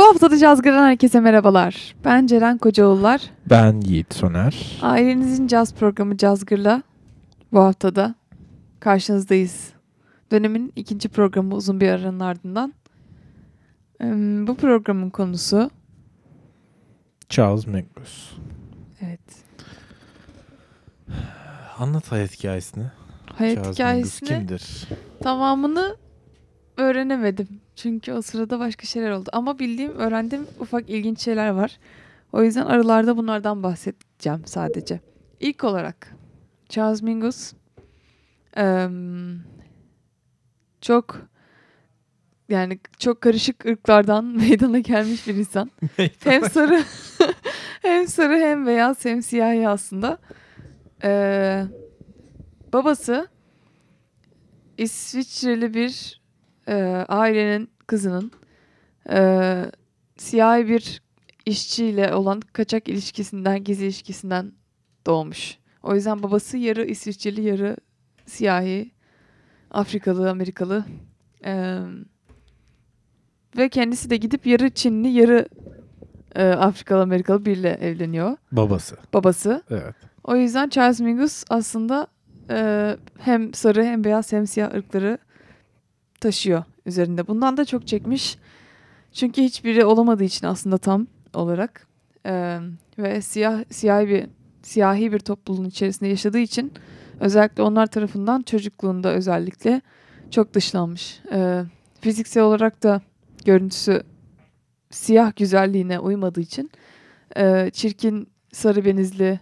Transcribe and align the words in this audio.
Bu 0.00 0.04
haftada 0.06 0.38
Cazgır'dan 0.38 0.82
herkese 0.86 1.20
merhabalar. 1.20 1.94
Ben 2.04 2.26
Ceren 2.26 2.58
Kocaoğullar. 2.58 3.22
Ben 3.50 3.80
Yiğit 3.80 4.14
Soner. 4.14 4.78
Ailenizin 4.82 5.46
caz 5.46 5.74
programı 5.74 6.16
Cazgır'la 6.16 6.82
bu 7.52 7.60
haftada 7.60 8.14
karşınızdayız. 8.80 9.70
Dönemin 10.32 10.72
ikinci 10.76 11.08
programı 11.08 11.54
uzun 11.54 11.80
bir 11.80 11.88
aranın 11.88 12.20
ardından. 12.20 12.74
Bu 14.46 14.56
programın 14.56 15.10
konusu 15.10 15.70
Charles 17.28 17.66
Mingus. 17.66 18.32
evet 19.00 19.20
Anlat 21.78 22.12
hayat 22.12 22.32
hikayesini. 22.38 22.84
hayat 23.34 23.56
Charles 23.56 23.74
hikayesini 23.74 24.30
Mingus 24.30 24.48
kimdir? 24.48 24.88
tamamını 25.22 25.96
öğrenemedim. 26.76 27.48
Çünkü 27.76 28.12
o 28.12 28.22
sırada 28.22 28.58
başka 28.58 28.86
şeyler 28.86 29.10
oldu. 29.10 29.30
Ama 29.32 29.58
bildiğim, 29.58 29.92
öğrendiğim 29.92 30.46
ufak 30.60 30.90
ilginç 30.90 31.20
şeyler 31.20 31.48
var. 31.48 31.78
O 32.32 32.42
yüzden 32.42 32.66
aralarda 32.66 33.16
bunlardan 33.16 33.62
bahsedeceğim 33.62 34.42
sadece. 34.46 35.00
İlk 35.40 35.64
olarak 35.64 36.14
Charles 36.68 37.02
Mingus 37.02 37.52
çok 40.80 41.30
yani 42.48 42.80
çok 42.98 43.20
karışık 43.20 43.66
ırklardan 43.66 44.24
meydana 44.36 44.78
gelmiş 44.78 45.26
bir 45.26 45.34
insan. 45.34 45.70
hem 46.24 46.50
sarı 46.50 46.82
hem 47.82 48.06
sarı 48.06 48.38
hem 48.38 48.66
beyaz 48.66 49.04
hem 49.04 49.22
siyahi 49.22 49.68
aslında. 49.68 50.18
Ee, 51.04 51.64
babası 52.72 53.28
İsviçreli 54.78 55.74
bir 55.74 56.19
e, 56.70 57.04
ailenin 57.08 57.70
kızının 57.86 58.32
e, 59.10 59.20
siyahi 60.16 60.68
bir 60.68 61.02
işçiyle 61.46 62.14
olan 62.14 62.40
kaçak 62.40 62.88
ilişkisinden, 62.88 63.64
gizli 63.64 63.84
ilişkisinden 63.84 64.52
doğmuş. 65.06 65.58
O 65.82 65.94
yüzden 65.94 66.22
babası 66.22 66.56
yarı 66.56 66.84
İsviçreli, 66.84 67.42
yarı 67.42 67.76
siyahi, 68.26 68.90
Afrikalı, 69.70 70.30
Amerikalı. 70.30 70.84
E, 71.44 71.78
ve 73.56 73.68
kendisi 73.68 74.10
de 74.10 74.16
gidip 74.16 74.46
yarı 74.46 74.70
Çinli, 74.70 75.08
yarı 75.08 75.48
e, 76.34 76.44
Afrikalı, 76.48 77.02
Amerikalı 77.02 77.44
biriyle 77.44 77.70
evleniyor. 77.70 78.36
Babası. 78.52 78.96
Babası. 79.14 79.62
Evet. 79.70 79.94
O 80.24 80.36
yüzden 80.36 80.68
Charles 80.68 81.00
Mingus 81.00 81.44
aslında 81.50 82.06
e, 82.50 82.96
hem 83.18 83.54
sarı 83.54 83.84
hem 83.84 84.04
beyaz 84.04 84.32
hem 84.32 84.46
siyah 84.46 84.74
ırkları 84.74 85.18
taşıyor 86.20 86.64
üzerinde. 86.86 87.26
Bundan 87.26 87.56
da 87.56 87.64
çok 87.64 87.86
çekmiş. 87.86 88.38
Çünkü 89.12 89.42
hiçbiri 89.42 89.84
olamadığı 89.84 90.24
için 90.24 90.46
aslında 90.46 90.78
tam 90.78 91.06
olarak 91.34 91.86
E, 92.26 92.58
ve 92.98 93.22
siyah 93.22 93.64
siyahi 93.70 94.08
bir 94.08 94.26
siyahi 94.62 95.12
bir 95.12 95.18
topluluğun 95.18 95.64
içerisinde 95.64 96.08
yaşadığı 96.08 96.38
için 96.38 96.72
özellikle 97.20 97.62
onlar 97.62 97.86
tarafından 97.86 98.42
çocukluğunda 98.42 99.12
özellikle 99.12 99.80
çok 100.30 100.54
dışlanmış. 100.54 101.20
E, 101.32 101.62
fiziksel 102.00 102.42
olarak 102.42 102.82
da 102.82 103.00
görüntüsü 103.44 104.02
siyah 104.90 105.36
güzelliğine 105.36 105.98
uymadığı 105.98 106.40
için 106.40 106.70
e, 107.36 107.70
çirkin 107.72 108.28
sarı 108.52 108.84
benizli 108.84 109.40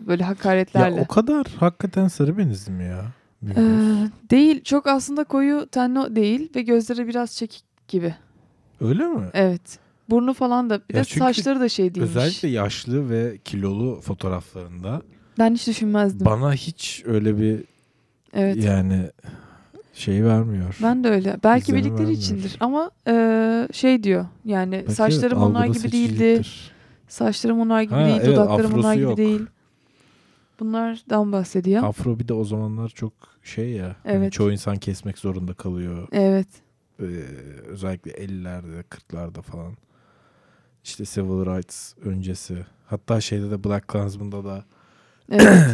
böyle 0.00 0.24
hakaretlerle. 0.24 0.96
Ya 0.96 1.02
o 1.02 1.06
kadar 1.06 1.46
hakikaten 1.60 2.08
sarı 2.08 2.38
benizli 2.38 2.72
mi 2.72 2.84
ya? 2.84 3.12
Ee, 3.50 4.08
değil. 4.30 4.64
Çok 4.64 4.86
aslında 4.86 5.24
koyu 5.24 5.66
tenli 5.66 6.16
değil 6.16 6.50
ve 6.56 6.62
gözleri 6.62 7.08
biraz 7.08 7.36
çekik 7.36 7.64
gibi. 7.88 8.14
Öyle 8.80 9.06
mi? 9.06 9.26
Evet. 9.34 9.78
Burnu 10.10 10.34
falan 10.34 10.70
da 10.70 10.80
bir 10.90 10.94
Ya 10.94 11.00
de 11.00 11.04
saçları 11.04 11.60
da 11.60 11.68
şey 11.68 11.94
değilmiş. 11.94 12.10
Özellikle 12.16 12.48
yaşlı 12.48 13.10
ve 13.10 13.38
kilolu 13.44 14.00
fotoğraflarında 14.00 15.02
Ben 15.38 15.54
hiç 15.54 15.66
düşünmezdim. 15.66 16.26
bana 16.26 16.52
hiç 16.54 17.02
öyle 17.06 17.38
bir 17.38 17.64
evet. 18.32 18.64
yani 18.64 19.10
şey 19.94 20.24
vermiyor. 20.24 20.76
Ben 20.82 21.04
de 21.04 21.08
öyle. 21.10 21.36
Belki 21.44 21.62
İzlenim 21.62 21.78
bildikleri 21.80 21.98
vermiyor. 22.00 22.18
içindir 22.22 22.56
ama 22.60 22.90
e, 23.08 23.68
şey 23.72 24.02
diyor. 24.02 24.26
Yani 24.44 24.72
Belki 24.72 24.92
saçlarım 24.92 25.38
evet, 25.38 25.48
onlar 25.48 25.66
gibi 25.66 25.92
değildi. 25.92 26.42
Saçlarım 27.08 27.60
onlar 27.60 27.82
gibi 27.82 27.94
Ha, 27.94 28.04
değil. 28.04 28.16
evet, 28.16 28.26
Dudaklarım 28.26 28.74
onlar 28.74 28.94
gibi 28.94 29.02
yok. 29.04 29.16
değil. 29.16 29.40
Bunlardan 30.62 31.32
bahsediyor. 31.32 31.82
Afro 31.82 32.18
bir 32.18 32.28
de 32.28 32.34
o 32.34 32.44
zamanlar 32.44 32.88
çok 32.88 33.12
şey 33.42 33.70
ya. 33.70 33.96
hani 34.02 34.16
Evet. 34.16 34.32
çoğu 34.32 34.52
insan 34.52 34.76
kesmek 34.76 35.18
zorunda 35.18 35.54
kalıyor. 35.54 36.08
Evet. 36.12 36.46
Ee, 37.00 37.04
özellikle 37.66 38.10
50'lerde 38.10 38.82
40'larda 38.82 39.42
falan. 39.42 39.76
İşte 40.84 41.04
Civil 41.04 41.46
Rights 41.46 41.94
öncesi. 42.04 42.66
Hatta 42.86 43.20
şeyde 43.20 43.50
de 43.50 43.64
Black 43.64 43.88
Klansman'da 43.88 44.44
da 44.44 44.64
Evet. 45.30 45.66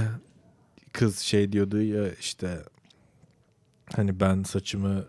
kız 0.92 1.18
şey 1.18 1.52
diyordu 1.52 1.82
ya 1.82 2.12
işte 2.12 2.62
hani 3.96 4.20
ben 4.20 4.42
saçımı 4.42 5.04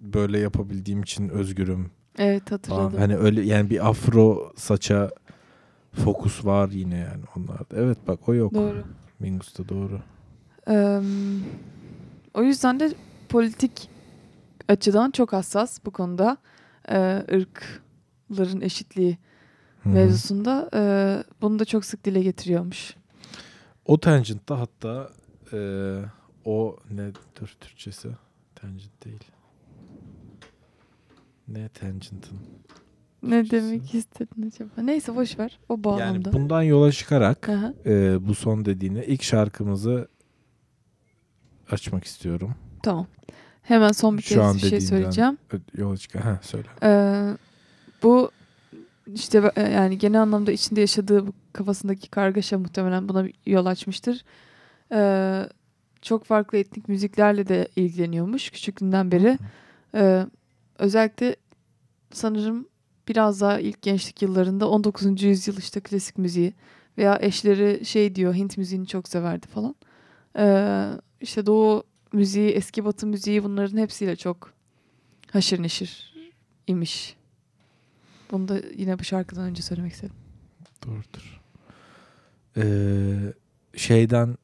böyle 0.00 0.38
yapabildiğim 0.38 1.02
için 1.02 1.28
özgürüm 1.28 1.90
evet 2.18 2.50
hatırladım. 2.52 2.98
Hani 2.98 3.16
öyle 3.16 3.42
yani 3.42 3.70
bir 3.70 3.88
afro 3.88 4.52
saça 4.56 5.10
fokus 5.92 6.44
var 6.44 6.68
yine 6.68 6.98
yani 6.98 7.22
onlarda. 7.36 7.76
Evet 7.76 7.98
bak 8.06 8.28
o 8.28 8.34
yok. 8.34 8.54
Doğru. 8.54 8.84
Mingus'ta 9.20 9.68
doğru. 9.68 10.00
Eee, 10.68 11.00
o 12.34 12.42
yüzden 12.42 12.80
de 12.80 12.92
politik 13.28 13.88
açıdan 14.68 15.10
çok 15.10 15.32
hassas 15.32 15.78
bu 15.84 15.90
konuda. 15.90 16.36
Eee 16.88 17.24
ırkların 17.32 18.60
eşitliği 18.60 19.18
hı. 19.82 19.88
mevzusunda 19.88 20.70
eee, 20.74 21.24
bunu 21.42 21.58
da 21.58 21.64
çok 21.64 21.84
sık 21.84 22.04
dile 22.04 22.22
getiriyormuş. 22.22 22.94
O 23.86 24.00
Tangent'ta 24.00 24.60
hatta 24.60 25.10
e, 25.52 25.58
o 26.44 26.76
ne 26.90 27.10
dur 27.40 27.56
Türkçesi? 27.60 28.08
Tangent 28.54 29.04
değil. 29.04 29.24
Ne 31.48 31.68
Tangent'ın? 31.68 32.38
Ne 33.22 33.50
demek 33.50 33.94
istedin 33.94 34.46
acaba? 34.48 34.70
Neyse 34.82 35.16
boş 35.16 35.38
ver. 35.38 35.58
O 35.68 35.74
Yani 35.74 35.84
bağlamda. 35.84 36.32
bundan 36.32 36.62
yola 36.62 36.92
çıkarak 36.92 37.48
Aha, 37.48 37.74
e, 37.86 38.26
bu 38.28 38.34
son 38.34 38.64
dediğine 38.64 39.06
ilk 39.06 39.22
şarkımızı 39.22 40.08
açmak 41.70 42.04
istiyorum. 42.04 42.54
tamam. 42.82 43.06
Hemen 43.62 43.92
son 43.92 44.18
bir 44.18 44.22
Şu 44.22 44.28
kez 44.28 44.38
an 44.38 44.54
bir 44.54 44.60
şey 44.60 44.80
söyleyeceğim. 44.80 45.38
Yola 45.74 45.96
çıkar. 45.96 46.22
Ha 46.22 46.38
söyle. 46.42 46.68
Eee, 46.82 47.36
bu 48.02 48.30
işte 49.14 49.52
e, 49.56 49.62
yani 49.62 49.98
genel 49.98 50.22
anlamda 50.22 50.52
içinde 50.52 50.80
yaşadığı 50.80 51.24
kafasındaki 51.52 52.10
kargaşa 52.10 52.58
muhtemelen 52.58 53.08
buna 53.08 53.26
yol 53.46 53.66
açmıştır. 53.66 54.24
Eee, 54.92 55.48
çok 56.02 56.24
farklı 56.24 56.58
etnik 56.58 56.88
müziklerle 56.88 57.48
de 57.48 57.68
ilgileniyormuş 57.76 58.50
küçüklüğünden 58.50 59.10
beri. 59.12 59.38
Eee, 59.94 60.26
özellikle 60.78 61.36
sanırım 62.12 62.66
biraz 63.10 63.40
daha 63.40 63.60
ilk 63.60 63.82
gençlik 63.82 64.22
yıllarında 64.22 64.68
19. 64.68 65.22
yüzyıl 65.22 65.56
işte 65.58 65.80
klasik 65.80 66.18
müziği 66.18 66.52
veya 66.98 67.18
eşleri 67.22 67.84
şey 67.84 68.14
diyor 68.14 68.34
Hint 68.34 68.58
müziğini 68.58 68.86
çok 68.86 69.08
severdi 69.08 69.46
falan. 69.46 69.74
Eee 70.38 70.88
işte 71.20 71.46
Doğu 71.46 71.84
müziği, 72.12 72.50
eski 72.50 72.84
Batı 72.84 73.06
müziği 73.06 73.44
bunların 73.44 73.78
hepsiyle 73.78 74.16
çok 74.16 74.52
haşır 75.32 75.62
neşir 75.62 76.14
imiş. 76.66 77.16
Bunu 78.30 78.48
da 78.48 78.60
yine 78.76 78.98
bu 78.98 79.04
şarkıdan 79.04 79.44
önce 79.44 79.62
söylemek 79.62 79.92
istedim. 79.92 80.16
Doğrudur. 80.86 81.40
Ee, 82.56 83.32
şeyden 83.76 84.36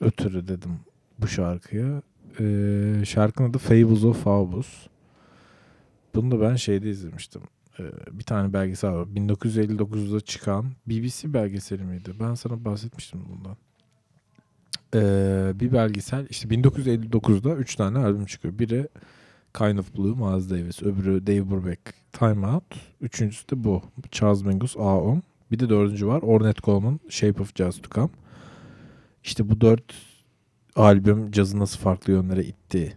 ötürü 0.00 0.48
dedim 0.48 0.80
bu 1.18 1.28
şarkıya. 1.28 2.02
Ee, 2.40 3.02
şarkının 3.04 3.50
adı 3.50 3.58
Fables 3.58 4.04
of 4.04 4.24
Faubus. 4.24 4.86
Bunu 6.14 6.30
da 6.30 6.40
ben 6.40 6.56
şeyde 6.56 6.90
izlemiştim. 6.90 7.42
Ee, 7.78 7.82
bir 8.12 8.24
tane 8.24 8.52
belgesel 8.52 8.92
var. 8.92 9.06
1959'da 9.06 10.20
çıkan 10.20 10.64
BBC 10.86 11.34
belgeseli 11.34 11.82
miydi? 11.82 12.10
Ben 12.20 12.34
sana 12.34 12.64
bahsetmiştim 12.64 13.20
bundan. 13.28 13.56
Ee, 14.94 15.52
bir 15.60 15.72
belgesel 15.72 16.26
işte 16.30 16.48
1959'da 16.48 17.54
3 17.54 17.74
tane 17.76 17.98
albüm 17.98 18.26
çıkıyor. 18.26 18.58
Biri 18.58 18.88
Kind 19.54 19.78
of 19.78 19.96
Blue, 19.96 20.14
Miles 20.14 20.50
Davis. 20.50 20.82
Öbürü 20.82 21.26
Dave 21.26 21.50
Brubeck, 21.50 21.80
Time 22.12 22.46
Out. 22.46 22.64
Üçüncüsü 23.00 23.48
de 23.48 23.64
bu. 23.64 23.82
Charles 24.10 24.42
Mingus, 24.42 24.76
A.O.M. 24.76 25.22
Bir 25.50 25.58
de 25.58 25.68
dördüncü 25.68 26.06
var. 26.06 26.22
Ornette 26.22 26.62
Coleman, 26.62 27.00
Shape 27.08 27.42
of 27.42 27.56
Jazz 27.56 27.82
to 27.82 27.90
Come. 27.90 28.10
İşte 29.24 29.50
bu 29.50 29.60
dört 29.60 29.94
albüm 30.76 31.32
cazı 31.32 31.58
nasıl 31.58 31.78
farklı 31.78 32.12
yönlere 32.12 32.44
itti 32.44 32.96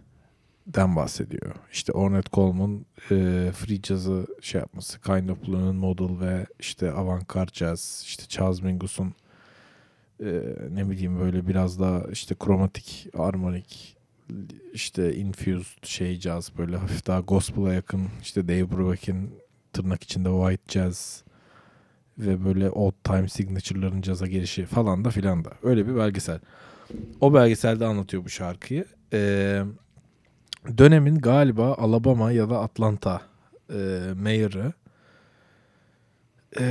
den 0.66 0.96
bahsediyor. 0.96 1.54
İşte 1.72 1.92
Ornette 1.92 2.30
Coleman 2.32 2.86
e, 3.10 3.50
free 3.52 3.82
jazz'ı 3.82 4.26
şey 4.40 4.60
yapması, 4.60 5.00
Kind 5.00 5.28
of 5.28 5.46
Blue'nun 5.46 5.76
model 5.76 6.20
ve 6.20 6.46
işte 6.60 6.92
avantgard 6.92 7.48
jazz, 7.52 8.02
işte 8.06 8.24
Charles 8.28 8.62
Mingus'un 8.62 9.14
e, 10.20 10.42
ne 10.70 10.90
bileyim 10.90 11.20
böyle 11.20 11.46
biraz 11.48 11.80
daha 11.80 12.02
işte 12.12 12.34
kromatik, 12.34 13.08
armonik 13.18 13.96
işte 14.72 15.14
infused 15.14 15.86
şey 15.86 16.18
caz 16.18 16.58
böyle 16.58 16.76
hafif 16.76 17.06
daha 17.06 17.20
gospel'a 17.20 17.72
yakın 17.74 18.08
işte 18.22 18.48
Dave 18.48 18.70
Brubeck'in 18.70 19.30
tırnak 19.72 20.02
içinde 20.02 20.28
white 20.28 20.80
jazz 20.80 21.24
ve 22.18 22.44
böyle 22.44 22.70
old 22.70 22.92
time 23.04 23.28
signature'ların 23.28 24.02
caza 24.02 24.26
gelişi 24.26 24.66
falan 24.66 25.04
da 25.04 25.10
filan 25.10 25.44
da. 25.44 25.52
Öyle 25.62 25.86
bir 25.88 25.96
belgesel. 25.96 26.40
O 27.20 27.34
belgeselde 27.34 27.86
anlatıyor 27.86 28.24
bu 28.24 28.28
şarkıyı. 28.28 28.84
Ee, 29.12 29.62
dönemin 30.78 31.18
galiba 31.18 31.74
Alabama 31.74 32.32
ya 32.32 32.50
da 32.50 32.60
Atlanta 32.60 33.22
e, 33.72 34.00
mayor'ı 34.22 34.72
e, 36.60 36.64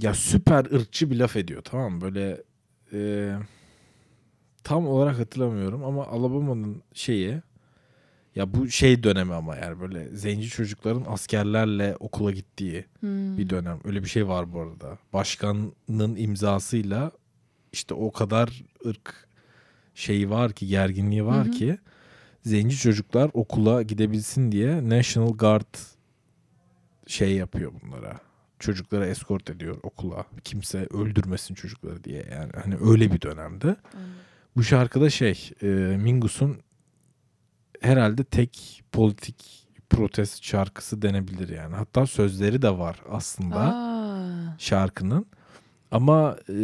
ya 0.00 0.14
süper 0.14 0.64
ırkçı 0.64 1.10
bir 1.10 1.16
laf 1.18 1.36
ediyor 1.36 1.62
tamam 1.62 1.92
mı? 1.92 2.00
Böyle 2.00 2.42
e, 2.92 3.32
tam 4.64 4.86
olarak 4.88 5.18
hatırlamıyorum 5.18 5.84
ama 5.84 6.06
Alabama'nın 6.06 6.82
şeyi 6.94 7.42
ya 8.36 8.54
bu 8.54 8.68
şey 8.68 9.02
dönemi 9.02 9.34
ama 9.34 9.56
yani 9.56 9.80
böyle 9.80 10.08
zenci 10.16 10.48
çocukların 10.48 11.04
askerlerle 11.08 11.96
okula 12.00 12.30
gittiği 12.32 12.84
Hmm. 13.00 13.38
bir 13.38 13.50
dönem. 13.50 13.80
Öyle 13.84 14.02
bir 14.02 14.08
şey 14.08 14.28
var 14.28 14.52
bu 14.52 14.60
arada. 14.60 14.98
Başkanın 15.12 16.16
imzasıyla 16.16 17.12
işte 17.72 17.94
o 17.94 18.12
kadar 18.12 18.62
ırk 18.86 19.28
şeyi 19.94 20.30
var 20.30 20.52
ki 20.52 20.66
gerginliği 20.66 21.24
var 21.26 21.44
Hı 21.44 21.48
hı. 21.48 21.50
ki 21.50 21.78
zenci 22.46 22.76
çocuklar 22.76 23.30
okula 23.34 23.82
gidebilsin 23.82 24.52
diye 24.52 24.88
National 24.88 25.32
Guard 25.32 25.74
şey 27.06 27.32
yapıyor 27.36 27.72
bunlara. 27.82 28.20
Çocuklara 28.58 29.06
eskort 29.06 29.50
ediyor 29.50 29.78
okula. 29.82 30.24
Kimse 30.44 30.78
öldürmesin 30.78 31.54
çocukları 31.54 32.04
diye 32.04 32.26
yani. 32.32 32.50
Hani 32.64 32.76
öyle 32.90 33.12
bir 33.12 33.20
dönemde. 33.20 33.76
Bu 34.56 34.62
şarkıda 34.62 35.10
şey 35.10 35.50
e, 35.62 35.66
Mingus'un 36.02 36.56
herhalde 37.80 38.24
tek 38.24 38.82
politik 38.92 39.66
protest 39.90 40.44
şarkısı 40.44 41.02
denebilir 41.02 41.48
yani. 41.48 41.74
Hatta 41.76 42.06
sözleri 42.06 42.62
de 42.62 42.78
var 42.78 43.02
aslında 43.10 43.60
Aa, 43.60 44.56
şarkının. 44.58 45.26
Ama 45.90 46.36
e, 46.48 46.58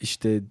işte 0.00 0.42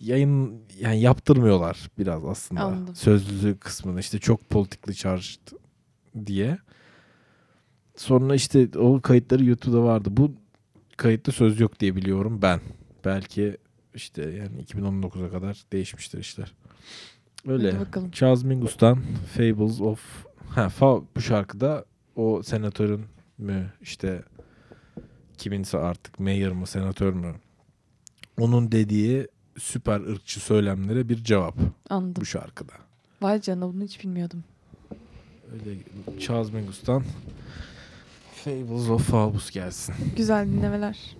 yayın 0.00 0.62
yani 0.78 1.00
yaptırmıyorlar 1.00 1.90
biraz 1.98 2.24
aslında. 2.24 2.60
Anladım. 2.60 2.94
Sözlü 2.94 3.58
kısmını 3.58 4.00
işte 4.00 4.18
çok 4.18 4.50
politikli 4.50 4.94
charged 4.94 5.40
diye. 6.26 6.58
Sonra 7.96 8.34
işte 8.34 8.68
o 8.78 9.00
kayıtları 9.00 9.44
YouTube'da 9.44 9.82
vardı. 9.82 10.08
Bu 10.12 10.32
kayıtta 10.96 11.32
söz 11.32 11.60
yok 11.60 11.80
diye 11.80 11.96
biliyorum 11.96 12.38
ben. 12.42 12.60
Belki 13.04 13.56
işte 13.94 14.22
yani 14.22 14.62
2019'a 14.62 15.30
kadar 15.30 15.64
değişmiştir 15.72 16.18
işler. 16.18 16.52
Öyle. 17.46 17.74
Charles 18.12 18.44
Mingus'tan 18.44 18.98
Fables 19.36 19.80
of 19.80 20.26
ha 20.48 20.68
fa, 20.68 21.02
bu 21.16 21.20
şarkıda 21.20 21.84
o 22.16 22.42
senatörün 22.42 23.04
mü 23.38 23.72
işte 23.80 24.22
kiminse 25.38 25.78
artık 25.78 26.20
mayor 26.20 26.52
mı 26.52 26.66
senatör 26.66 27.12
mü 27.12 27.34
onun 28.40 28.72
dediği 28.72 29.28
süper 29.58 30.00
ırkçı 30.00 30.40
söylemlere 30.40 31.08
bir 31.08 31.24
cevap 31.24 31.54
Anladım. 31.90 32.14
bu 32.20 32.24
şarkıda. 32.26 32.72
Vay 33.22 33.40
canına 33.40 33.68
bunu 33.68 33.84
hiç 33.84 34.04
bilmiyordum. 34.04 34.44
Öyle 35.52 35.78
Charles 36.20 36.52
Mingus'tan 36.52 37.02
Fables 38.44 38.88
of 38.88 39.10
Fables 39.10 39.50
gelsin. 39.50 39.94
Güzel 40.16 40.46
dinlemeler. 40.46 41.16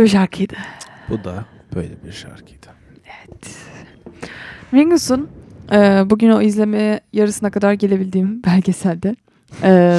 Böyle 0.00 0.06
bir 0.06 0.12
şarkıydı. 0.12 0.54
Bu 1.08 1.24
da 1.24 1.44
böyle 1.74 2.04
bir 2.04 2.12
şarkıydı. 2.12 2.66
Mingus'un 4.72 5.28
e, 5.72 6.02
bugün 6.10 6.30
o 6.30 6.42
izlemeye 6.42 7.00
yarısına 7.12 7.50
kadar 7.50 7.72
gelebildiğim 7.72 8.42
belgeselde 8.46 9.16
e, 9.62 9.98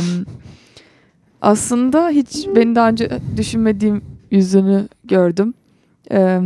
aslında 1.42 2.10
hiç 2.10 2.48
beni 2.56 2.76
daha 2.76 2.90
önce 2.90 3.10
düşünmediğim 3.38 4.02
yüzünü 4.32 4.88
gördüm. 5.04 5.54
E, 6.12 6.40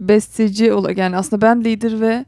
besteci 0.00 0.72
olarak 0.72 0.98
yani 0.98 1.16
aslında 1.16 1.46
band 1.46 1.64
leader 1.64 2.00
ve 2.00 2.24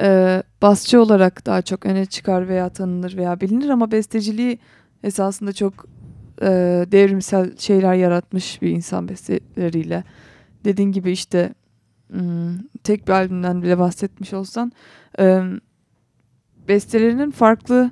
e, 0.00 0.42
basçı 0.62 1.02
olarak 1.02 1.46
daha 1.46 1.62
çok 1.62 1.86
öne 1.86 2.06
çıkar 2.06 2.48
veya 2.48 2.68
tanınır 2.68 3.16
veya 3.16 3.40
bilinir 3.40 3.68
ama 3.68 3.90
besteciliği 3.90 4.58
esasında 5.02 5.52
çok 5.52 5.93
e, 6.42 6.46
devrimsel 6.92 7.56
şeyler 7.56 7.94
yaratmış 7.94 8.62
bir 8.62 8.70
insan 8.70 9.08
besteleriyle. 9.08 10.04
Dediğin 10.64 10.92
gibi 10.92 11.10
işte 11.10 11.54
hmm, 12.10 12.58
tek 12.84 13.08
bir 13.08 13.12
albümden 13.12 13.62
bile 13.62 13.78
bahsetmiş 13.78 14.32
olsan 14.32 14.72
e, 15.18 15.42
bestelerinin 16.68 17.30
farklı 17.30 17.90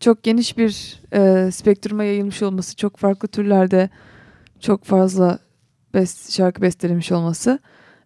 çok 0.00 0.22
geniş 0.22 0.58
bir 0.58 1.02
e, 1.12 1.50
spektruma 1.50 2.04
yayılmış 2.04 2.42
olması, 2.42 2.76
çok 2.76 2.96
farklı 2.96 3.28
türlerde 3.28 3.90
çok 4.60 4.84
fazla 4.84 5.38
best, 5.94 6.32
şarkı 6.32 6.62
bestelemiş 6.62 7.12
olması. 7.12 7.58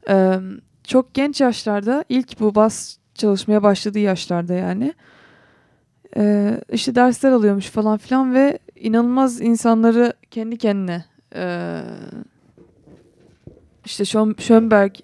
E, 0.09 0.37
çok 0.85 1.15
genç 1.15 1.41
yaşlarda 1.41 2.05
ilk 2.09 2.41
bu 2.41 2.55
bas 2.55 2.97
çalışmaya 3.15 3.63
başladığı 3.63 3.99
yaşlarda 3.99 4.55
yani 4.55 4.95
e, 6.17 6.55
işte 6.73 6.95
dersler 6.95 7.33
alıyormuş 7.33 7.67
falan 7.67 7.99
filan 7.99 8.35
ve 8.35 8.59
inanılmaz 8.77 9.41
insanları 9.41 10.13
kendi 10.31 10.59
kendine 10.59 11.05
e, 11.35 11.81
işte 13.85 14.05
Schön- 14.05 14.41
Schönberg 14.41 14.95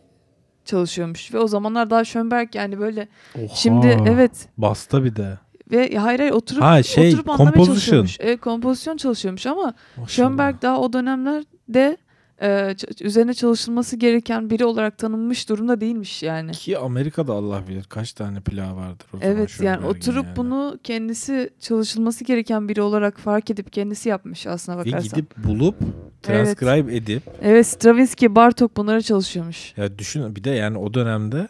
çalışıyormuş 0.65 1.35
ve 1.35 1.39
o 1.39 1.47
zamanlar 1.49 1.91
daha 1.91 2.05
Schönberg 2.05 2.55
yani 2.55 2.81
böyle 2.81 3.09
Oha. 3.39 3.49
şimdi 3.55 3.97
evet 4.07 4.49
Basta 4.59 5.05
bir 5.05 5.17
de. 5.17 5.39
ve 5.71 5.97
hayır 5.97 6.19
hayır 6.21 6.33
oturup 6.33 6.63
Ha, 6.63 6.83
şey, 6.83 7.09
oturup 7.09 7.29
anlamaya 7.29 7.45
composition. 7.45 7.75
çalışıyormuş. 7.75 8.17
Evet 8.21 8.41
kompozisyon 8.41 8.97
çalışıyormuş 8.97 9.47
ama 9.47 9.75
Maşallah. 9.97 10.09
Schönberg 10.09 10.63
daha 10.63 10.81
o 10.81 10.93
dönemlerde 10.93 11.97
e, 12.43 12.75
üzerine 13.01 13.35
çalışılması 13.35 13.97
gereken 13.97 14.51
biri 14.51 14.65
olarak 14.65 14.99
tanınmış 14.99 15.49
durumda 15.49 15.81
değilmiş 15.81 16.23
yani. 16.23 16.53
Ki 16.53 16.79
Amerika'da 16.79 17.33
Allah 17.33 17.63
bilir 17.69 17.85
kaç 17.85 18.13
tane 18.13 18.41
plağı 18.41 18.77
vardır 18.77 19.07
o 19.15 19.19
zaman 19.19 19.37
Evet 19.37 19.61
yani 19.63 19.87
oturup 19.87 20.25
yani. 20.27 20.37
bunu 20.37 20.79
kendisi 20.85 21.51
çalışılması 21.61 22.25
gereken 22.25 22.69
biri 22.69 22.83
olarak 22.83 23.19
fark 23.19 23.51
edip 23.51 23.73
kendisi 23.73 24.09
yapmış 24.09 24.47
aslına 24.47 24.77
Ve 24.79 24.85
bakarsan. 24.87 25.03
gidip 25.19 25.37
bulup 25.37 25.77
transcribe 26.23 26.97
edip 26.97 27.23
Evet 27.43 27.67
Stravinsky, 27.67 28.35
Bartok 28.35 28.77
bunlara 28.77 29.01
çalışıyormuş. 29.03 29.73
ya 29.77 29.99
düşün 29.99 30.37
bir 30.37 30.45
de 30.45 30.51
yani 30.51 30.79
o 30.79 30.95
dönemde 30.95 31.49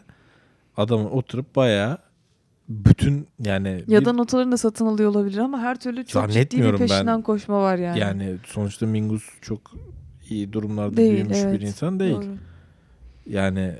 adamın 0.77 1.05
oturup 1.05 1.55
bayağı 1.55 1.97
bütün 2.69 3.27
yani 3.39 3.83
Ya 3.87 4.05
da 4.05 4.13
notalarını 4.13 4.51
da 4.51 4.57
satın 4.57 4.85
alıyor 4.85 5.09
olabilir 5.09 5.37
ama 5.37 5.59
her 5.59 5.79
türlü 5.79 6.05
çok 6.05 6.21
ciddi 6.21 6.27
bir 6.29 6.33
Zannetmiyorum 6.33 6.79
ben. 6.79 6.87
peşinden 6.87 7.21
koşma 7.21 7.61
var 7.61 7.75
yani. 7.77 7.99
yani. 7.99 8.35
sonuçta 8.45 8.85
Mingus 8.85 9.23
çok 9.41 9.61
iyi 10.31 10.53
durumlarda 10.53 10.97
Değil, 10.97 11.11
büyümüş 11.11 11.37
evet. 11.37 11.53
bir 11.61 11.67
insan 11.67 11.99
değil. 11.99 12.15
Doğru. 12.15 12.25
Yani 13.25 13.73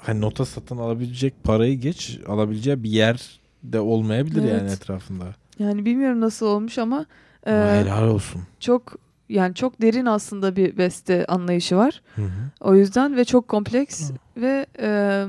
hani 0.00 0.20
nota 0.20 0.44
satın 0.44 0.76
alabilecek 0.76 1.44
parayı 1.44 1.80
geç 1.80 2.18
alabileceği 2.26 2.82
bir 2.82 2.90
yer 2.90 3.40
de 3.62 3.80
olmayabilir 3.80 4.42
yani 4.42 4.60
Evet. 4.60 4.72
etrafında. 4.72 5.24
Yani 5.58 5.84
bilmiyorum 5.84 6.20
nasıl 6.20 6.46
olmuş 6.46 6.78
ama 6.78 7.06
e, 7.46 7.52
Ama 7.52 7.72
helal 7.74 8.08
olsun. 8.08 8.42
çok 8.60 8.96
yani 9.28 9.54
çok 9.54 9.82
derin 9.82 10.06
aslında 10.06 10.56
bir 10.56 10.78
beste 10.78 11.26
anlayışı 11.26 11.76
var. 11.76 12.02
Hı 12.16 12.22
hı. 12.22 12.28
O 12.60 12.74
yüzden 12.74 13.16
ve 13.16 13.24
çok 13.24 13.48
kompleks 13.48 14.10
ve 14.36 14.66
e, 14.80 15.26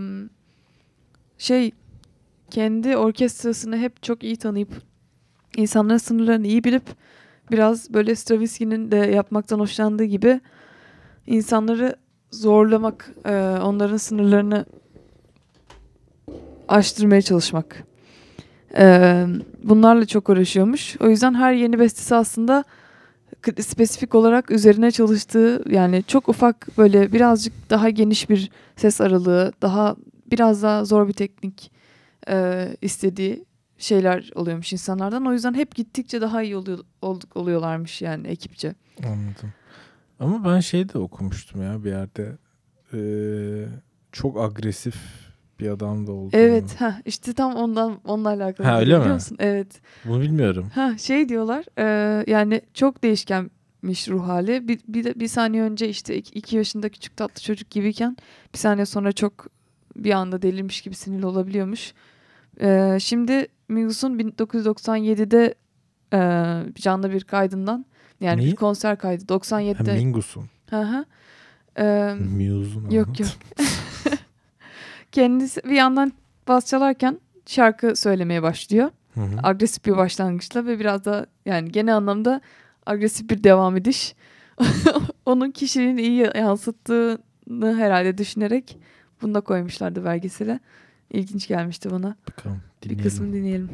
şey 1.37 1.71
kendi 2.49 2.97
orkestrasını 2.97 3.77
hep 3.77 4.03
çok 4.03 4.23
iyi 4.23 4.37
tanıyıp 4.37 4.69
insanların 5.57 5.97
sınırlarını 5.97 6.47
iyi 6.47 6.63
bilip 6.63 6.83
biraz 7.51 7.93
böyle 7.93 8.15
Stravinsky'nin 8.15 8.91
de 8.91 8.97
yapmaktan 8.97 9.59
hoşlandığı 9.59 10.03
gibi 10.03 10.41
insanları 11.27 11.95
zorlamak, 12.31 13.11
e, 13.25 13.31
onların 13.63 13.97
sınırlarını 13.97 14.65
aştırmaya 16.67 17.21
çalışmak. 17.21 17.83
E, 18.77 19.25
bunlarla 19.63 20.05
çok 20.05 20.29
uğraşıyormuş. 20.29 20.97
O 21.01 21.09
yüzden 21.09 21.33
her 21.33 21.53
yeni 21.53 21.79
bestesi 21.79 22.15
aslında 22.15 22.63
spesifik 23.59 24.15
olarak 24.15 24.51
üzerine 24.51 24.91
çalıştığı 24.91 25.63
yani 25.69 26.03
çok 26.07 26.29
ufak 26.29 26.77
böyle 26.77 27.13
birazcık 27.13 27.53
daha 27.69 27.89
geniş 27.89 28.29
bir 28.29 28.51
ses 28.75 29.01
aralığı, 29.01 29.53
daha 29.61 29.95
biraz 30.31 30.63
daha 30.63 30.85
zor 30.85 31.07
bir 31.07 31.13
teknik 31.13 31.71
e, 32.29 32.67
istediği 32.81 33.45
şeyler 33.81 34.29
oluyormuş 34.35 34.73
insanlardan. 34.73 35.25
O 35.25 35.33
yüzden 35.33 35.53
hep 35.53 35.75
gittikçe 35.75 36.21
daha 36.21 36.43
iyi 36.43 36.55
oluyor, 36.55 36.79
olduk 37.01 37.37
oluyorlarmış 37.37 38.01
yani 38.01 38.27
ekipçe. 38.27 38.75
Anladım. 39.03 39.53
Ama 40.19 40.45
ben 40.45 40.59
şey 40.59 40.89
de 40.89 40.97
okumuştum 40.97 41.63
ya 41.63 41.83
bir 41.83 41.89
yerde. 41.89 42.37
Ee, 42.93 43.65
çok 44.11 44.41
agresif 44.41 44.95
bir 45.59 45.69
adam 45.69 46.07
da 46.07 46.11
olduğunu. 46.11 46.41
Evet, 46.41 46.81
ha 46.81 47.01
işte 47.05 47.33
tam 47.33 47.55
ondan 47.55 47.99
onunla 48.05 48.29
alakalı. 48.29 48.67
Ha, 48.67 48.79
öyle 48.79 48.99
mi? 48.99 49.07
musun? 49.07 49.37
Evet. 49.39 49.81
Bunu 50.05 50.21
bilmiyorum. 50.21 50.71
Ha 50.75 50.97
şey 50.97 51.29
diyorlar 51.29 51.65
e, 51.77 52.23
yani 52.31 52.61
çok 52.73 53.03
değişkenmiş 53.03 54.07
ruh 54.09 54.27
hali. 54.27 54.67
Bir, 54.67 54.79
bir, 54.87 55.19
bir 55.19 55.27
saniye 55.27 55.63
önce 55.63 55.89
işte 55.89 56.17
iki, 56.17 56.33
iki 56.39 56.55
yaşında 56.57 56.89
küçük 56.89 57.17
tatlı 57.17 57.41
çocuk 57.41 57.69
gibiyken 57.69 58.17
bir 58.53 58.59
saniye 58.59 58.85
sonra 58.85 59.11
çok 59.11 59.47
bir 59.95 60.11
anda 60.11 60.41
delirmiş 60.41 60.81
gibi 60.81 60.95
sinirli 60.95 61.25
olabiliyormuş. 61.25 61.93
E, 62.61 62.97
şimdi 63.01 63.47
Mingus'un 63.69 64.19
1997'de 64.19 65.55
e, 66.13 66.19
canlı 66.75 67.11
bir 67.11 67.23
kaydından 67.23 67.85
yani 68.21 68.41
Neyi? 68.41 68.51
bir 68.51 68.55
konser 68.55 68.97
kaydı 68.97 69.23
Ha, 69.29 69.37
97'de. 69.39 69.93
Mingus'un. 69.93 70.45
Hı 70.69 70.81
hı. 70.81 71.05
E, 71.77 72.13
Muse'un. 72.19 72.89
Yok 72.89 73.19
yok. 73.19 73.29
Kendisi 75.11 75.63
bir 75.63 75.75
yandan 75.75 76.11
bas 76.47 76.65
çalarken 76.65 77.19
şarkı 77.45 77.95
söylemeye 77.95 78.43
başlıyor. 78.43 78.89
Hı 79.13 79.21
hı. 79.21 79.39
Agresif 79.43 79.85
bir 79.85 79.97
başlangıçla 79.97 80.65
ve 80.65 80.79
biraz 80.79 81.05
da 81.05 81.25
yani 81.45 81.71
genel 81.71 81.95
anlamda 81.95 82.41
agresif 82.85 83.29
bir 83.29 83.43
devam 83.43 83.77
ediş. 83.77 84.15
Onun 85.25 85.51
kişiliğini 85.51 86.01
iyi 86.01 86.29
yansıttığını 86.35 87.77
herhalde 87.77 88.17
düşünerek 88.17 88.77
bunu 89.21 89.33
da 89.33 89.41
koymuşlardı 89.41 90.05
belgesele. 90.05 90.59
İlginç 91.11 91.47
gelmişti 91.47 91.91
bana. 91.91 92.15
Bakalım 92.29 92.61
Bir 92.83 92.89
dinleyelim. 92.89 93.03
kısmını 93.03 93.33
dinleyelim. 93.33 93.69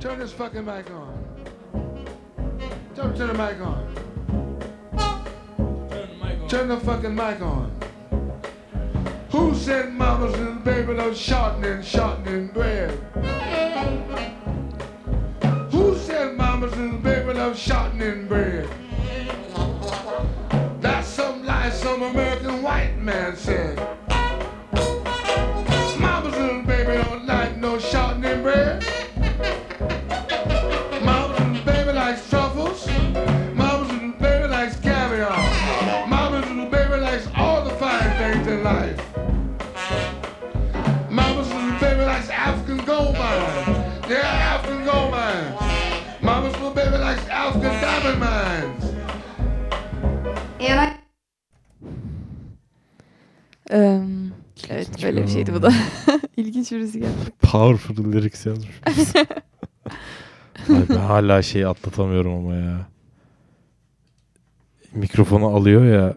Turn 0.00 0.18
this 0.20 0.32
fucking 0.32 0.64
mic 0.64 0.90
on. 0.90 1.14
Turn, 2.94 3.14
turn 3.16 3.28
the 3.28 3.34
mic 3.34 3.60
on. 3.60 3.94
Turn 6.48 6.68
the 6.68 6.78
fucking 6.80 7.14
mic 7.14 7.40
on. 7.40 7.72
Who 9.30 9.54
said 9.54 9.92
mamas 9.92 10.34
and 10.34 10.64
baby 10.64 10.94
love 10.94 11.16
shortening, 11.16 11.82
shortening 11.82 12.48
bread? 12.48 12.90
Who 16.66 16.72
said 16.72 16.78
mamas 16.80 16.94
and 16.94 17.02
baby 17.02 17.32
love 17.32 17.56
shortening 17.56 18.26
bread? 18.26 18.68
That's 20.80 21.06
some 21.06 21.46
lie 21.46 21.70
some 21.70 22.02
American 22.02 22.60
white 22.60 22.98
man 22.98 23.36
said. 23.36 23.85
Bu 55.56 55.62
da. 55.62 55.72
İlginç 56.36 56.72
birisi 56.72 57.00
geldi. 57.00 57.12
Powerful 57.40 58.12
lyrics 58.12 58.46
yazmış. 58.46 58.68
Ay 60.68 60.88
ben 60.88 60.96
hala 60.96 61.42
şeyi 61.42 61.66
atlatamıyorum 61.66 62.34
ama 62.34 62.54
ya. 62.54 62.86
Mikrofonu 64.92 65.46
alıyor 65.46 65.84
ya. 65.84 66.14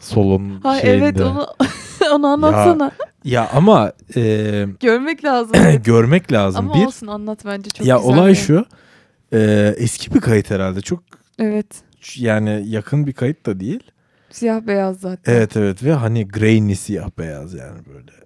solonun 0.00 0.60
Ha 0.60 0.80
şeyinde. 0.80 1.04
evet 1.06 1.20
onu 1.20 1.46
onu 2.12 2.26
anlatsana. 2.26 2.90
Ya 3.24 3.50
ama 3.52 3.92
e, 4.16 4.66
Görmek 4.80 5.24
lazım. 5.24 5.56
görmek 5.84 6.32
lazım. 6.32 6.64
Ama 6.70 6.80
bir 6.80 6.86
olsun 6.86 7.06
anlat 7.06 7.44
bence 7.46 7.70
çok 7.70 7.86
ya 7.86 7.96
güzel. 7.96 8.10
olay 8.12 8.26
yani. 8.26 8.36
şu. 8.36 8.64
e, 9.32 9.74
eski 9.78 10.14
bir 10.14 10.20
kayıt 10.20 10.50
herhalde. 10.50 10.80
Çok 10.80 11.02
Evet. 11.38 11.66
yani 12.16 12.62
yakın 12.66 13.06
bir 13.06 13.12
kayıt 13.12 13.46
da 13.46 13.60
değil. 13.60 13.90
Siyah 14.30 14.60
beyaz 14.66 15.00
zaten. 15.00 15.32
Evet 15.34 15.56
evet 15.56 15.84
ve 15.84 15.92
hani 15.92 16.28
grainy 16.28 16.74
siyah 16.74 17.10
beyaz 17.18 17.54
yani 17.54 17.78
böyle. 17.94 18.25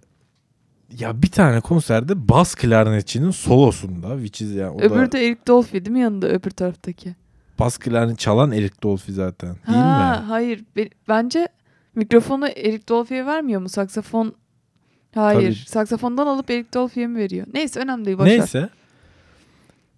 Ya 0.98 1.22
bir 1.22 1.30
tane 1.30 1.60
konserde 1.60 2.28
bas 2.28 2.54
klarnetçinin 2.54 3.30
solosunda 3.30 4.14
which 4.14 4.42
is 4.42 4.56
yani 4.56 4.70
o 4.70 4.80
Öbürü 4.80 5.06
da 5.06 5.12
de 5.12 5.26
Eric 5.26 5.40
Dolphy 5.46 5.84
değil 5.84 5.90
mi 5.90 6.00
yanında 6.00 6.28
öbür 6.28 6.50
taraftaki? 6.50 7.14
bas 7.60 7.78
klarnet 7.78 8.18
çalan 8.18 8.52
Eric 8.52 8.74
Dolphy 8.82 9.12
zaten 9.12 9.48
değil 9.48 9.78
ha, 9.78 10.20
mi? 10.20 10.26
Hayır. 10.26 10.64
Be- 10.76 10.90
bence 11.08 11.48
mikrofonu 11.94 12.48
Eric 12.48 12.88
Dolphy'ye 12.88 13.26
vermiyor 13.26 13.60
mu? 13.60 13.68
Saksafon 13.68 14.34
Hayır. 15.14 15.40
Tabii. 15.40 15.70
Saksafondan 15.70 16.26
alıp 16.26 16.50
Eric 16.50 16.68
Dolphy'ye 16.74 17.06
mi 17.06 17.18
veriyor? 17.18 17.46
Neyse 17.54 17.80
önemli 17.80 18.04
değil. 18.04 18.18
boş 18.18 18.26
ver. 18.26 18.38
Neyse. 18.38 18.68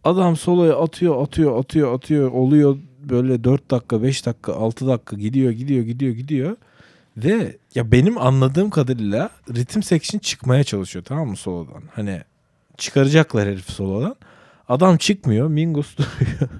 Adam 0.05 0.37
soloya 0.37 0.77
atıyor 0.77 1.23
atıyor 1.23 1.59
atıyor 1.59 1.95
atıyor 1.95 2.31
oluyor 2.31 2.79
böyle 3.11 3.45
4 3.45 3.71
dakika 3.71 4.03
5 4.03 4.27
dakika 4.27 4.53
6 4.53 4.87
dakika 4.87 5.17
gidiyor 5.17 5.53
gidiyor 5.53 5.85
gidiyor 5.85 6.13
gidiyor. 6.13 6.57
Ve 7.17 7.57
ya 7.75 7.93
benim 7.93 8.19
anladığım 8.19 8.71
kadarıyla 8.71 9.31
ritim 9.55 9.83
section 9.83 10.19
çıkmaya 10.19 10.65
çalışıyor 10.65 11.05
tamam 11.05 11.29
mı 11.29 11.37
solodan? 11.37 11.83
Hani 11.95 12.23
çıkaracaklar 12.77 13.49
herifi 13.49 13.73
solodan. 13.73 14.17
Adam 14.69 14.97
çıkmıyor. 14.97 15.49
Mingus 15.49 15.97
duruyor. 15.99 16.51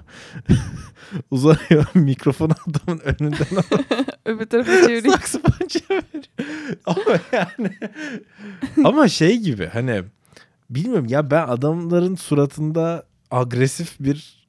Uzanıyor 1.31 1.85
mikrofonu 1.93 2.53
adamın 2.67 2.99
önünden 2.99 3.55
alıp 3.55 3.85
Öbür 4.25 4.45
tarafa 4.45 4.87
çeviriyor. 4.87 5.13
saksafon 5.13 5.67
çeviriyor. 5.67 6.23
Ama 6.85 7.19
yani 7.31 7.77
ama 8.83 9.07
şey 9.07 9.37
gibi 9.37 9.65
hani 9.65 10.03
bilmiyorum 10.69 11.05
ya 11.09 11.31
ben 11.31 11.47
adamların 11.47 12.15
suratında 12.15 13.03
agresif 13.31 13.95
bir 13.99 14.47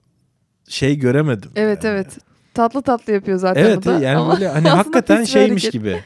şey 0.68 0.98
göremedim. 0.98 1.50
evet 1.56 1.84
yani. 1.84 1.94
evet. 1.94 2.18
Tatlı 2.54 2.82
tatlı 2.82 3.12
yapıyor 3.12 3.38
zaten 3.38 3.62
Evet 3.64 3.78
o 3.78 3.84
da. 3.84 4.00
yani 4.00 4.16
Ama 4.18 4.32
böyle 4.32 4.48
hani 4.48 4.68
hakikaten 4.76 5.24
şeymiş 5.24 5.64
hareket. 5.64 5.72
gibi. 5.72 6.00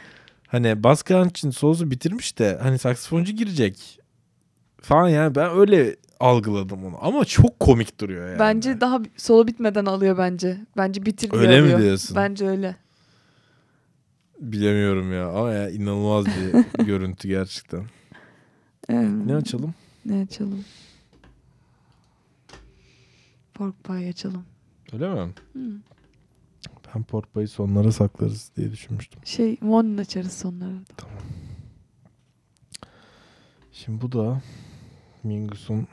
Hani 0.47 0.83
bas 0.83 1.03
için 1.31 1.51
solosu 1.51 1.91
bitirmiş 1.91 2.39
de 2.39 2.59
hani 2.63 2.79
saksafoncu 2.79 3.33
girecek 3.33 4.01
falan 4.83 5.09
yani 5.09 5.35
ben 5.35 5.51
öyle 5.59 5.97
algıladım 6.21 6.85
onu. 6.85 6.97
Ama 7.01 7.25
çok 7.25 7.61
komik 7.61 8.01
duruyor 8.01 8.29
yani. 8.29 8.39
Bence 8.39 8.81
daha 8.81 9.01
solo 9.17 9.47
bitmeden 9.47 9.85
alıyor 9.87 10.19
bence. 10.19 10.59
Bence 10.77 11.07
bitir 11.07 11.31
diye 11.31 11.41
Öyle 11.41 11.61
mi 11.61 11.65
alıyor. 11.65 11.79
diyorsun? 11.81 12.17
Bence 12.17 12.49
öyle. 12.49 12.77
Bilemiyorum 14.41 15.13
ya 15.13 15.29
ama 15.29 15.53
ya 15.53 15.71
inanılmaz 15.71 16.27
bir 16.27 16.55
görüntü 16.87 17.29
gerçekten. 17.29 17.85
Ee, 18.91 18.95
Ne 19.27 19.35
açalım? 19.37 19.75
Ne 20.05 20.23
açalım? 20.23 20.65
Pork 23.55 23.85
pie 23.85 24.09
açalım. 24.09 24.45
Öyle 24.93 25.09
mi? 25.09 25.33
Hı. 25.53 25.61
Ben 26.95 27.03
portbayı 27.03 27.49
sonlara 27.49 27.93
saklarız 27.93 28.51
diye 28.57 28.73
düşünmüştüm. 28.73 29.21
Şey 29.25 29.59
Morning 29.61 30.01
açarız 30.01 30.33
sonları. 30.33 30.75
Şimdi 33.73 34.01
bu 34.03 34.13
da 34.13 34.43
Mingus'un 35.25 35.89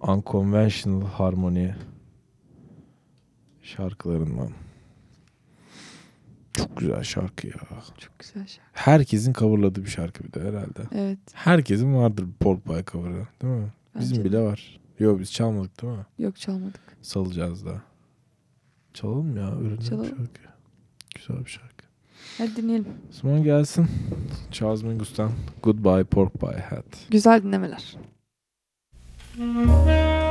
Unconventional 0.00 1.06
Harmony 1.06 1.70
şarkılarından. 3.62 4.50
Çok 6.52 6.76
güzel 6.76 7.02
şarkı 7.02 7.46
ya. 7.46 7.52
Çok 7.98 8.18
güzel 8.18 8.46
şarkı. 8.46 8.70
Herkesin 8.72 9.32
coverladığı 9.32 9.84
bir 9.84 9.90
şarkı 9.90 10.24
bir 10.24 10.32
de 10.32 10.40
herhalde. 10.40 10.80
Evet. 10.92 11.18
Herkesin 11.32 11.94
vardır 11.94 12.26
bir 12.26 12.32
Pork 12.32 12.64
Pie 12.64 12.84
cover'ı 12.86 13.26
değil 13.42 13.54
mi? 13.54 13.72
Bizim 13.98 14.10
bence 14.16 14.20
de. 14.20 14.24
bile 14.24 14.40
var. 14.40 14.80
Yok 14.98 15.20
biz 15.20 15.32
çalmadık 15.32 15.82
değil 15.82 15.92
mi? 15.92 16.06
Yok 16.18 16.36
çalmadık. 16.36 16.80
Salacağız 17.02 17.66
da. 17.66 17.82
Çalalım 18.94 19.36
ya. 19.36 19.50
Öğrenelim 19.52 19.80
Çalalım. 19.80 20.06
şarkı. 20.08 20.40
Güzel 21.14 21.44
bir 21.44 21.50
şarkı. 21.50 21.84
Hadi 22.38 22.56
dinleyelim. 22.56 22.86
Osman 23.10 23.42
gelsin. 23.44 23.86
Charles 24.50 24.82
Mingus'tan 24.82 25.30
Goodbye 25.62 26.04
Pork 26.04 26.32
Pie 26.40 26.60
Hat. 26.60 26.84
Güzel 27.10 27.42
dinlemeler. 27.42 27.96
Thank 29.36 30.23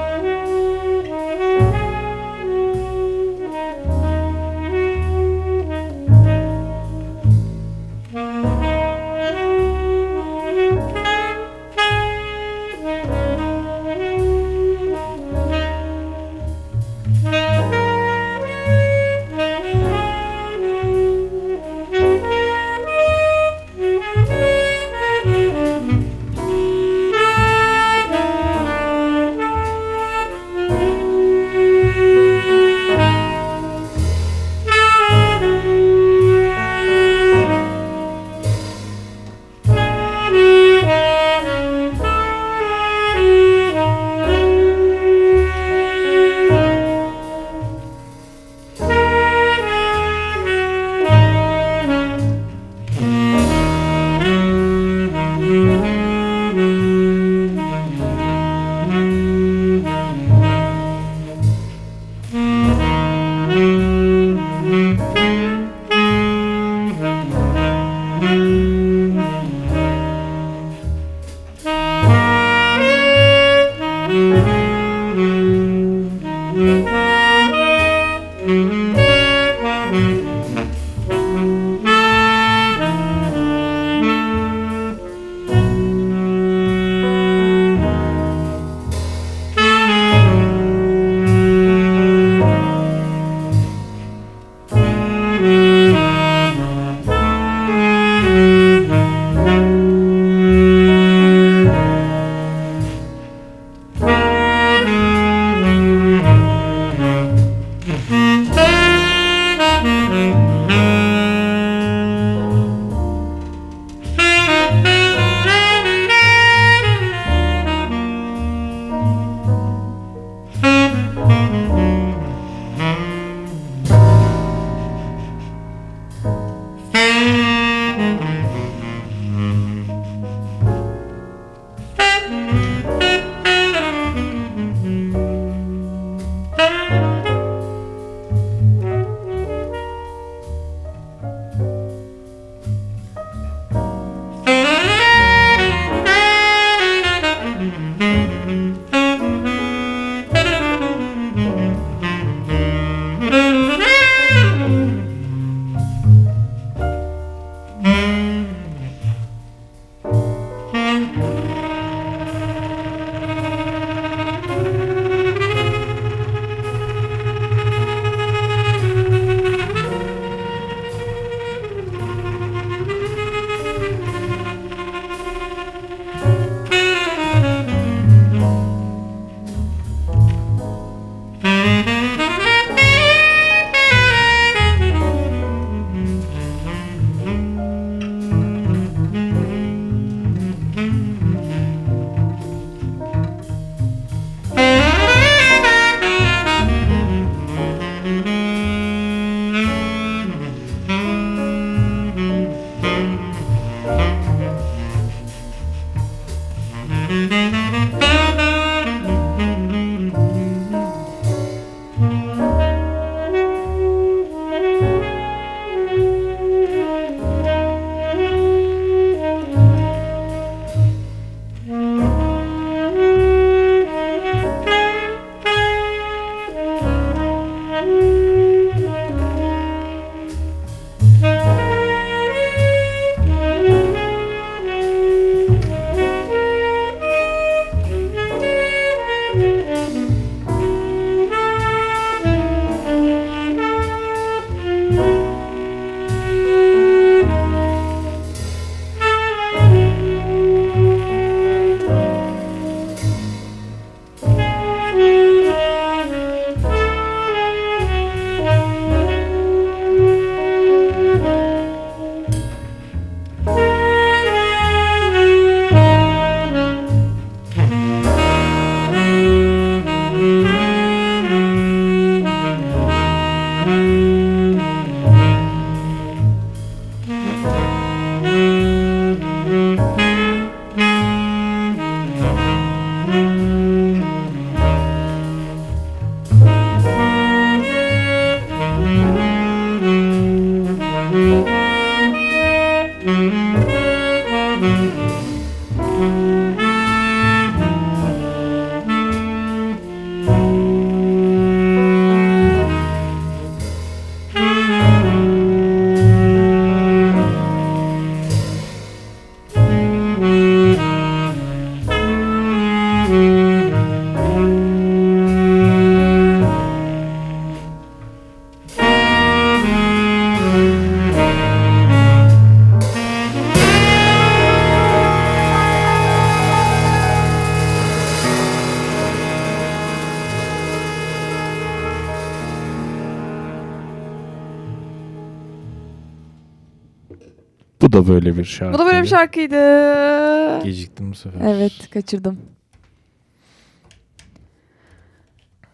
böyle 338.33 338.43
bir 338.43 338.47
şarkı. 338.47 338.73
Bu 338.73 338.77
da 338.79 338.85
böyle 338.85 339.01
bir 339.01 339.07
şarkıydı. 339.07 340.63
Geciktim 340.63 341.11
bu 341.11 341.15
sefer. 341.15 341.41
Evet 341.41 341.89
kaçırdım. 341.89 342.39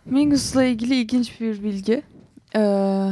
Mingus'la 0.05 0.63
ilgili 0.63 0.95
ilginç 0.95 1.41
bir 1.41 1.63
bilgi. 1.63 2.01
Ee, 2.55 3.09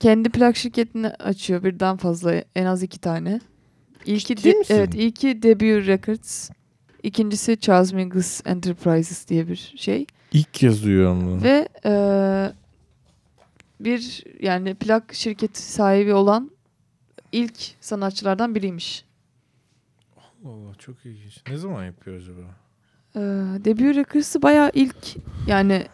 kendi 0.00 0.28
plak 0.28 0.56
şirketini 0.56 1.08
açıyor 1.08 1.64
birden 1.64 1.96
fazla 1.96 2.34
en 2.56 2.66
az 2.66 2.82
iki 2.82 2.98
tane. 2.98 3.40
İlki 4.06 4.34
misin? 4.34 4.64
evet 4.68 4.94
ilki 4.94 5.42
Debut 5.42 5.86
Records, 5.86 6.50
ikincisi 7.02 7.60
Charles 7.60 7.92
Mingus 7.92 8.40
Enterprises 8.44 9.28
diye 9.28 9.48
bir 9.48 9.74
şey 9.76 10.06
İlk 10.32 10.54
kez 10.54 10.84
duyuyorum 10.84 11.26
bunu. 11.26 11.42
ve 11.42 11.68
e, 11.84 11.92
bir 13.80 14.24
yani 14.40 14.74
plak 14.74 15.14
şirketi 15.14 15.62
sahibi 15.62 16.14
olan 16.14 16.50
ilk 17.36 17.74
sanatçılardan 17.80 18.54
biriymiş. 18.54 19.04
Allah 20.44 20.74
çok 20.78 21.06
ilginç. 21.06 21.42
Ne 21.48 21.56
zaman 21.56 21.84
yapıyor 21.84 22.16
acaba? 22.16 22.40
Ee, 23.16 23.20
Debut 23.64 23.96
Records'ı 23.96 24.42
bayağı 24.42 24.70
ilk 24.74 25.16
yani 25.46 25.86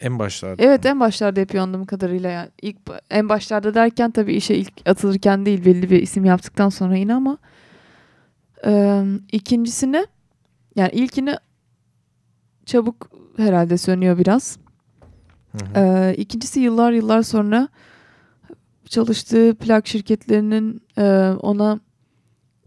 En 0.00 0.18
başlarda. 0.18 0.62
evet 0.62 0.86
en 0.86 1.00
başlarda 1.00 1.40
yapıyor 1.40 1.62
anladığım 1.62 1.84
kadarıyla 1.86 2.30
yani 2.30 2.50
ilk 2.62 2.76
en 3.10 3.28
başlarda 3.28 3.74
derken 3.74 4.10
tabii 4.10 4.34
işe 4.34 4.54
ilk 4.54 4.72
atılırken 4.88 5.46
değil 5.46 5.64
belli 5.64 5.90
bir 5.90 6.02
isim 6.02 6.24
yaptıktan 6.24 6.68
sonra 6.68 6.96
yine 6.96 7.14
ama 7.14 7.38
e, 8.66 9.02
ikincisini 9.32 10.06
yani 10.76 10.90
ilkini 10.92 11.36
çabuk 12.66 13.10
herhalde 13.36 13.78
sönüyor 13.78 14.18
biraz. 14.18 14.58
Hı 15.52 15.58
hı. 15.64 15.78
Ee, 15.80 16.14
ikincisi 16.14 16.60
yıllar 16.60 16.92
yıllar 16.92 17.22
sonra 17.22 17.68
çalıştığı 18.88 19.54
plak 19.54 19.86
şirketlerinin 19.86 20.82
e, 20.98 21.02
ona 21.40 21.80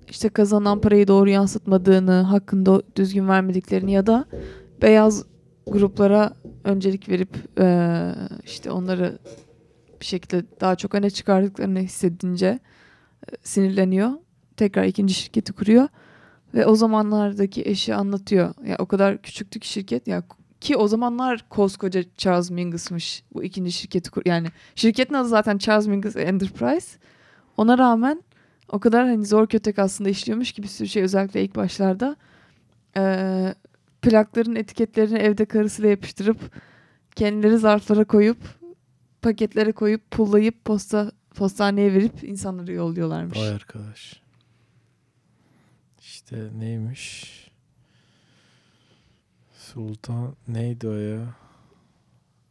işte 0.10 0.30
kazanan 0.30 0.82
parayı 0.82 1.08
doğru 1.08 1.30
yansıtmadığını, 1.30 2.12
hakkında 2.12 2.82
düzgün 2.96 3.28
vermediklerini 3.28 3.92
ya 3.92 4.08
da 4.08 4.26
beyaz 4.82 5.26
gruplara 5.68 6.34
öncelik 6.64 7.10
verip 7.10 7.60
e, 7.60 8.12
işte 8.44 8.72
onları 8.72 9.20
bir 10.02 10.06
şekilde 10.06 10.46
daha 10.62 10.76
çok 10.76 10.96
öne 10.96 11.10
çıkardıklarını 11.10 11.80
hissedince 11.80 12.60
e, 13.32 13.36
sinirleniyor. 13.44 14.12
Tekrar 14.58 14.84
ikinci 14.84 15.14
şirketi 15.14 15.54
kuruyor 15.54 15.88
ve 16.54 16.66
o 16.66 16.76
zamanlardaki 16.76 17.62
eşi 17.66 17.96
anlatıyor. 17.96 18.54
Ya 18.68 18.76
o 18.80 18.86
kadar 18.86 19.22
küçüktü 19.22 19.60
ki 19.60 19.68
şirket 19.68 20.08
ya 20.08 20.24
ki 20.66 20.78
o 20.78 20.88
zamanlar 20.88 21.46
koskoca 21.50 22.04
Charles 22.18 22.52
Mingus'mış 22.52 23.24
bu 23.34 23.44
ikinci 23.44 23.72
şirketi 23.72 24.12
kur 24.12 24.22
yani 24.26 24.48
şirketin 24.76 25.14
adı 25.14 25.28
zaten 25.28 25.58
Charles 25.58 25.88
Mingus 25.88 26.16
Enterprise. 26.16 26.98
Ona 27.58 27.78
rağmen 27.78 28.24
o 28.70 28.80
kadar 28.80 29.08
hani 29.08 29.26
zor 29.26 29.48
kötek 29.48 29.80
aslında 29.80 30.10
işliyormuş 30.10 30.52
ki 30.52 30.64
bir 30.64 30.68
sürü 30.68 30.88
şey 30.88 31.04
özellikle 31.04 31.44
ilk 31.44 31.56
başlarda 31.56 32.16
eee, 32.98 33.56
plakların 34.02 34.56
etiketlerini 34.56 35.18
evde 35.18 35.46
karısıyla 35.46 35.90
yapıştırıp 35.90 36.40
kendileri 37.16 37.58
zarflara 37.58 38.04
koyup 38.06 38.38
paketlere 39.22 39.72
koyup 39.72 40.12
pullayıp 40.12 40.66
posta 40.66 41.12
postaneye 41.36 41.94
verip 41.94 42.24
insanlara 42.24 42.72
yolluyorlarmış. 42.72 43.38
Vay 43.38 43.50
arkadaş. 43.50 44.22
İşte 46.00 46.50
neymiş? 46.60 47.45
Sultan 49.76 50.36
neydi 50.48 50.88
o 50.88 50.92
ya? 50.94 51.36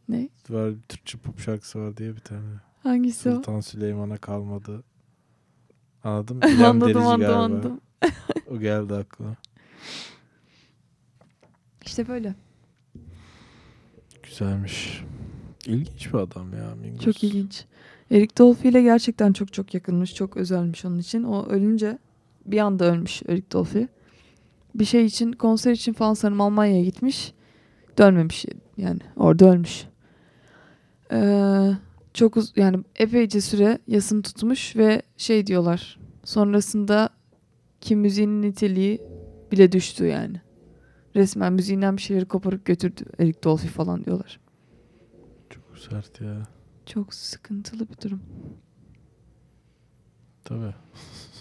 Ne? 0.09 0.29
Var 0.49 0.71
bir 0.75 0.81
Türkçe 0.81 1.17
pop 1.17 1.39
şarkısı 1.39 1.79
var 1.79 1.97
diye 1.97 2.15
bir 2.15 2.19
tane. 2.19 2.41
Hangisi 2.83 3.29
o? 3.29 3.35
Sultan 3.35 3.59
Süleyman'a 3.59 4.17
kalmadı. 4.17 4.83
Anladın 6.03 6.37
mı? 6.37 6.43
İrem 6.49 6.65
anladım 6.65 6.87
Derici 6.87 6.99
anladım 7.05 7.19
galiba. 7.19 7.43
anladım. 7.43 7.81
O 8.51 8.59
geldi 8.59 8.93
aklıma. 8.93 9.35
İşte 11.85 12.07
böyle. 12.07 12.35
Güzelmiş. 14.23 15.03
İlginç 15.65 16.13
bir 16.13 16.17
adam 16.17 16.53
ya 16.53 16.75
Mingus. 16.75 17.05
Çok 17.05 17.23
ilginç. 17.23 17.65
Eric 18.11 18.37
Dolphy 18.37 18.69
ile 18.69 18.81
gerçekten 18.81 19.33
çok 19.33 19.53
çok 19.53 19.73
yakınmış. 19.73 20.15
Çok 20.15 20.37
özelmiş 20.37 20.85
onun 20.85 20.99
için. 20.99 21.23
O 21.23 21.45
ölünce 21.45 21.97
bir 22.45 22.59
anda 22.59 22.85
ölmüş 22.85 23.21
Eric 23.27 23.51
Dolphy. 23.51 23.87
Bir 24.75 24.85
şey 24.85 25.05
için 25.05 25.31
konser 25.31 25.71
için 25.71 25.93
falan 25.93 26.13
sanırım 26.13 26.41
Almanya'ya 26.41 26.83
gitmiş. 26.83 27.33
Dönmemiş 27.97 28.45
yani. 28.77 28.99
Orada 29.17 29.49
ölmüş. 29.49 29.85
Ee, 31.11 31.71
çok 32.13 32.37
uz- 32.37 32.53
yani 32.57 32.77
epeyce 32.95 33.41
süre 33.41 33.79
yasını 33.87 34.21
tutmuş 34.21 34.75
ve 34.75 35.01
şey 35.17 35.47
diyorlar. 35.47 35.99
Sonrasında 36.23 37.09
ki 37.81 37.95
müziğin 37.95 38.41
niteliği 38.41 39.01
bile 39.51 39.71
düştü 39.71 40.05
yani. 40.05 40.41
Resmen 41.15 41.53
müziğinden 41.53 41.97
bir 41.97 42.01
şeyleri 42.01 42.25
koparıp 42.25 42.65
götürdü 42.65 43.03
Eric 43.19 43.43
Dolphy 43.43 43.69
falan 43.69 44.05
diyorlar. 44.05 44.39
Çok 45.49 45.63
sert 45.77 46.21
ya. 46.21 46.43
Çok 46.85 47.13
sıkıntılı 47.13 47.89
bir 47.89 48.01
durum. 48.03 48.21
Tabii. 50.43 50.73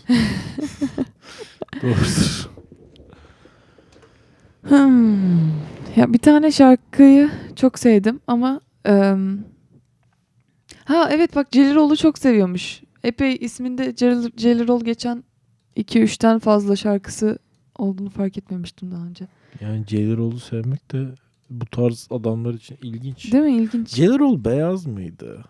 Doğrudur. 1.83 2.51
Hmm. 4.69 5.49
Ya 5.97 6.13
bir 6.13 6.19
tane 6.19 6.51
şarkıyı 6.53 7.31
çok 7.57 7.79
sevdim 7.79 8.21
ama 8.27 8.61
em, 8.85 9.45
ha 10.85 11.09
evet 11.11 11.37
bak 11.37 11.47
Jelly 11.53 11.75
Roll'u 11.75 11.97
çok 11.97 12.19
seviyormuş. 12.19 12.83
Epey 13.05 13.37
isminde 13.41 13.95
Jelly 14.37 14.69
Roll 14.69 14.81
geçen 14.85 15.25
2-3'ten 15.77 16.39
fazla 16.39 16.77
şarkısı 16.77 17.39
olduğunu 17.79 18.11
fark 18.11 18.39
etmemiştim 18.39 18.91
daha 18.91 19.07
önce. 19.07 19.27
Yani 19.61 19.87
Ceyliroğlu 19.87 20.41
sevmek 20.41 20.93
de 20.93 21.07
bu 21.51 21.67
tarz 21.67 22.09
adamlar 22.11 22.55
için 22.55 22.79
ilginç. 22.83 23.33
Değil 23.33 23.45
mi? 23.45 23.57
İlginç. 23.57 23.89
Ceyliroğlu 23.95 24.45
beyaz 24.45 24.87
mıydı? 24.87 25.45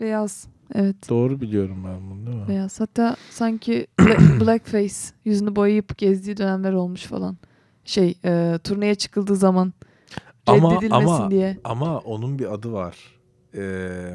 Beyaz. 0.00 0.46
Evet. 0.74 0.96
Doğru 1.08 1.40
biliyorum 1.40 1.84
ben 1.86 2.10
bunu 2.10 2.26
değil 2.26 2.36
mi? 2.38 2.48
Beyaz. 2.48 2.80
Hatta 2.80 3.16
sanki 3.30 3.86
bla- 3.98 4.40
blackface 4.40 4.94
yüzünü 5.24 5.56
boyayıp 5.56 5.98
gezdiği 5.98 6.36
dönemler 6.36 6.72
olmuş 6.72 7.02
falan. 7.02 7.36
Şey 7.84 8.18
e, 8.24 8.58
turneye 8.64 8.94
çıkıldığı 8.94 9.36
zaman 9.36 9.72
Ama- 10.46 10.70
reddedilmesin 10.76 11.06
ama- 11.06 11.30
diye. 11.30 11.58
Ama 11.64 11.98
onun 11.98 12.38
bir 12.38 12.54
adı 12.54 12.72
var. 12.72 12.96
Ee, 13.56 14.14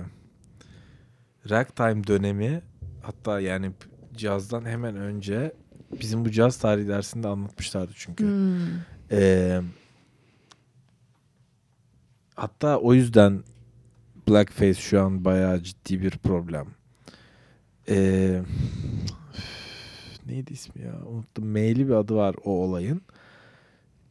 ragtime 1.49 2.07
dönemi 2.07 2.61
hatta 3.01 3.39
yani 3.39 3.71
cazdan 4.17 4.65
hemen 4.65 4.95
önce 4.95 5.53
bizim 6.01 6.25
bu 6.25 6.31
caz 6.31 6.57
tarihi 6.57 6.87
dersinde 6.87 7.27
anlatmışlardı 7.27 7.91
çünkü. 7.95 8.23
Hmm. 8.23 8.59
Ee, 9.11 9.61
hatta 12.35 12.77
o 12.77 12.93
yüzden 12.93 13.43
blackface 14.29 14.73
şu 14.73 15.01
an 15.01 15.25
bayağı 15.25 15.63
ciddi 15.63 16.01
bir 16.01 16.11
problem. 16.11 16.67
Ee, 17.89 18.41
neydi 20.25 20.53
ismi 20.53 20.81
ya? 20.81 20.93
Unuttum. 21.07 21.45
Meyli 21.45 21.87
bir 21.87 21.93
adı 21.93 22.15
var 22.15 22.35
o 22.43 22.51
olayın. 22.51 23.01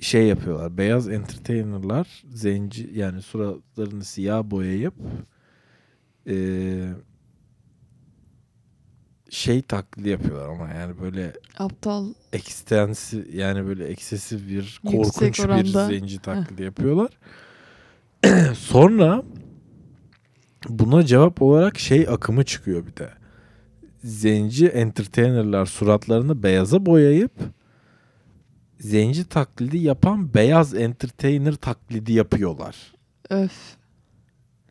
Şey 0.00 0.26
yapıyorlar. 0.26 0.78
Beyaz 0.78 1.08
entertainerlar 1.08 2.22
zenci 2.30 2.90
yani 2.94 3.22
suratlarını 3.22 4.04
siyah 4.04 4.44
boyayıp 4.44 4.94
ee, 6.28 6.88
şey 9.30 9.62
taklidi 9.62 10.08
yapıyorlar 10.08 10.48
ama 10.48 10.68
yani 10.68 11.00
böyle 11.00 11.32
Aptal 11.58 12.06
ekstensi 12.32 13.28
yani 13.32 13.66
böyle 13.66 13.86
eksesif 13.86 14.48
bir 14.48 14.80
korkunç 14.86 15.38
bir 15.38 15.64
zenci 15.64 16.18
taklidi 16.18 16.62
yapıyorlar. 16.62 17.10
Sonra 18.54 19.22
buna 20.68 21.06
cevap 21.06 21.42
olarak 21.42 21.78
şey 21.78 22.06
akımı 22.08 22.44
çıkıyor 22.44 22.86
bir 22.86 22.96
de. 22.96 23.10
Zenci 24.04 24.66
entertainerlar 24.66 25.66
suratlarını 25.66 26.42
beyaza 26.42 26.86
boyayıp 26.86 27.32
zenci 28.80 29.24
taklidi 29.24 29.78
yapan 29.78 30.34
beyaz 30.34 30.74
entertainer 30.74 31.54
taklidi 31.54 32.12
yapıyorlar. 32.12 32.92
öf. 33.30 33.76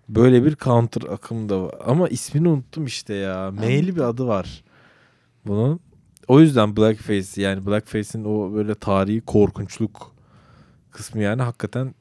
Böyle 0.09 0.45
bir 0.45 0.55
counter 0.55 1.01
akım 1.01 1.49
da 1.49 1.61
var. 1.61 1.75
Ama 1.85 2.07
ismini 2.07 2.47
unuttum 2.47 2.85
işte 2.85 3.13
ya. 3.13 3.51
Meyli 3.51 3.95
bir 3.95 4.01
adı 4.01 4.27
var. 4.27 4.63
Bunun. 5.45 5.79
O 6.27 6.39
yüzden 6.39 6.77
Blackface 6.77 7.41
yani 7.41 7.65
Blackface'in 7.65 8.23
o 8.25 8.53
böyle 8.53 8.75
tarihi 8.75 9.21
korkunçluk 9.21 10.15
kısmı 10.91 11.21
yani 11.21 11.41
hakikaten 11.41 11.95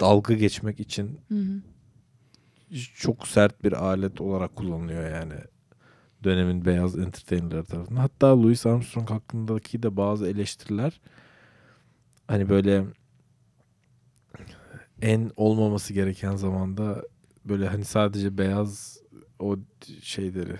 dalga 0.00 0.34
geçmek 0.34 0.80
için 0.80 1.18
Hı 1.28 1.34
hı. 1.34 1.60
çok 2.94 3.28
sert 3.28 3.64
bir 3.64 3.72
alet 3.72 4.20
olarak 4.20 4.56
kullanılıyor 4.56 5.10
yani 5.10 5.34
dönemin 6.24 6.64
beyaz 6.64 6.98
entertainerları 6.98 7.64
tarafından. 7.64 8.00
Hatta 8.00 8.42
Louis 8.42 8.66
Armstrong 8.66 9.10
hakkındaki 9.10 9.82
de 9.82 9.96
bazı 9.96 10.26
eleştiriler 10.28 11.00
hani 12.30 12.48
böyle 12.48 12.84
en 15.02 15.30
olmaması 15.36 15.92
gereken 15.92 16.36
zamanda 16.36 17.02
böyle 17.44 17.68
hani 17.68 17.84
sadece 17.84 18.38
beyaz 18.38 18.98
o 19.38 19.56
şeyleri 20.02 20.56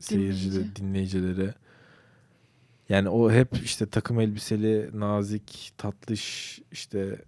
seyircileri, 0.00 0.54
Dinleyici. 0.54 0.76
dinleyicileri. 0.76 1.54
Yani 2.88 3.08
o 3.08 3.30
hep 3.30 3.48
işte 3.64 3.86
takım 3.86 4.20
elbiseli, 4.20 4.90
nazik, 5.00 5.72
tatlış, 5.78 6.58
işte 6.72 7.24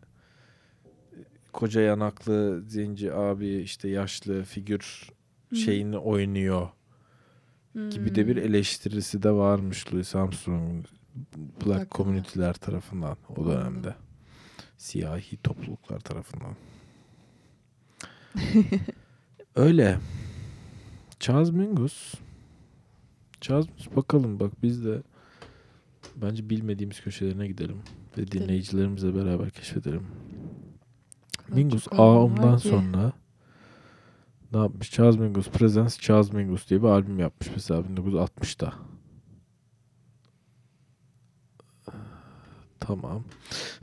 koca 1.53 1.81
yanaklı 1.81 2.62
zenci 2.66 3.12
abi, 3.12 3.48
işte 3.48 3.88
yaşlı 3.88 4.42
figür 4.44 5.09
şeyini 5.55 5.98
oynuyor 5.98 6.68
gibi 7.74 8.14
de 8.14 8.27
bir 8.27 8.37
eleştirisi 8.37 9.22
de 9.22 9.31
varmış 9.31 9.92
Louis 9.92 10.14
Armstrong'un 10.14 10.85
Black 11.66 11.90
community'ler 11.90 12.54
tarafından 12.54 13.16
o 13.37 13.46
dönemde. 13.46 13.94
Siyahi 14.76 15.37
topluluklar 15.37 16.00
tarafından. 16.00 16.57
Öyle. 19.57 19.98
Charles 21.20 21.50
Mingus. 21.50 22.14
Charles 23.40 23.66
Mingus 23.68 23.96
bakalım 23.96 24.40
bak 24.40 24.52
biz 24.62 24.85
de 24.85 25.02
bence 26.16 26.50
bilmediğimiz 26.50 27.00
köşelerine 27.00 27.46
gidelim 27.48 27.76
ve 28.18 28.22
Gidelim. 28.22 28.42
dinleyicilerimizle 28.44 29.14
beraber 29.14 29.50
keşfedelim. 29.50 30.07
kadar 31.46 31.57
Mingus 31.57 31.88
Ağım'dan 31.92 32.57
ki. 32.59 32.68
sonra 32.68 33.12
ne 34.52 34.59
yapmış? 34.59 34.90
Charles 34.90 35.16
Mingus 35.16 35.48
Presents 35.48 35.98
Charles 35.98 36.33
Mingus 36.33 36.70
diye 36.70 36.83
bir 36.83 36.87
albüm 36.88 37.18
yapmış 37.18 37.50
mesela 37.54 37.81
1960'da. 37.81 38.74
Tamam. 42.81 43.23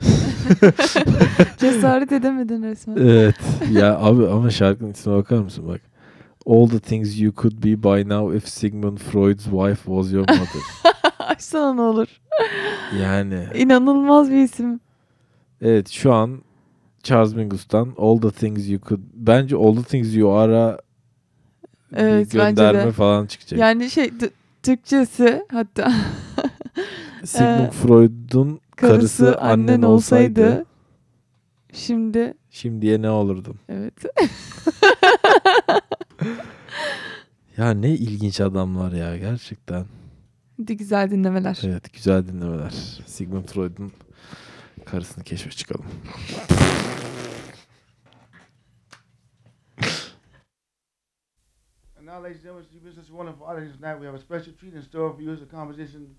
Cesaret 1.58 2.12
edemedin 2.12 2.62
resmen. 2.62 2.96
Evet. 2.96 3.34
ya 3.72 3.98
abi 3.98 4.26
ama 4.26 4.50
şarkının 4.50 4.92
ismine 4.92 5.16
bakar 5.16 5.38
mısın 5.38 5.68
bak. 5.68 5.80
All 6.46 6.68
the 6.68 6.78
things 6.78 7.20
you 7.20 7.32
could 7.34 7.64
be 7.64 7.82
by 7.82 8.08
now 8.08 8.36
if 8.36 8.48
Sigmund 8.48 8.98
Freud's 8.98 9.44
wife 9.44 9.82
was 9.84 10.12
your 10.12 10.28
mother. 10.28 10.62
Açsana 11.18 11.74
ne 11.74 11.80
olur. 11.80 12.06
yani 13.02 13.44
İnanılmaz 13.54 14.30
bir 14.30 14.36
isim. 14.36 14.80
evet 15.62 15.88
şu 15.88 16.12
an 16.12 16.42
Charles 17.02 17.34
Mingus'tan 17.34 17.94
All 17.98 18.18
the 18.20 18.30
things 18.30 18.68
you 18.68 18.80
could 18.80 19.00
bence 19.14 19.56
All 19.56 19.76
the 19.76 19.82
things 19.82 20.14
you 20.16 20.30
are'a 20.32 20.78
Evet, 21.94 22.34
bir 22.34 22.38
bence 22.38 22.56
de. 22.62 22.66
gönderme 22.72 22.92
falan 22.92 23.26
çıkacak. 23.26 23.58
Yani 23.60 23.90
şey 23.90 24.10
Türkçesi 24.62 25.42
hatta 25.52 25.92
Sigmund 27.24 27.70
Freud'un 27.72 28.60
karısı, 28.76 29.38
annen 29.38 29.82
olsaydı, 29.82 30.66
Şimdi 31.72 32.34
şimdiye 32.50 33.02
ne 33.02 33.10
olurdun? 33.10 33.56
evet. 33.68 33.94
Ya 37.56 37.70
ne 37.70 37.90
ilginç 37.90 38.40
adamlar 38.40 38.92
ya 38.92 39.16
gerçekten. 39.16 39.84
Hadi 40.58 40.76
güzel 40.76 41.10
dinlemeler. 41.10 41.60
Evet 41.64 41.92
güzel 41.92 42.26
dinlemeler. 42.26 42.70
Sigmund 43.06 43.44
Freud'un 43.48 43.92
karısını 44.84 45.24
keşfe 45.24 45.50
çıkalım. 45.50 45.84
And 51.98 52.06
now, 52.06 52.20
ladies 52.20 52.36
and 52.38 52.44
gentlemen, 52.44 52.66
you've 52.72 52.84
been 52.84 52.92
such 52.94 53.10
a 53.10 53.14
wonderful 53.14 53.46
audience 53.46 53.72
tonight. 53.76 53.98
We 54.00 54.06
have 54.06 54.14
a 54.14 54.18
special 54.20 54.52
treat 54.52 54.74
in 54.74 54.82
store 54.82 55.12
for 55.14 55.22
you. 55.22 55.32
It's 55.32 55.42
a 55.42 55.46
composition 55.46 56.14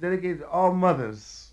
dedicated 0.00 0.40
to 0.40 0.46
all 0.48 0.72
mothers. 0.72 1.47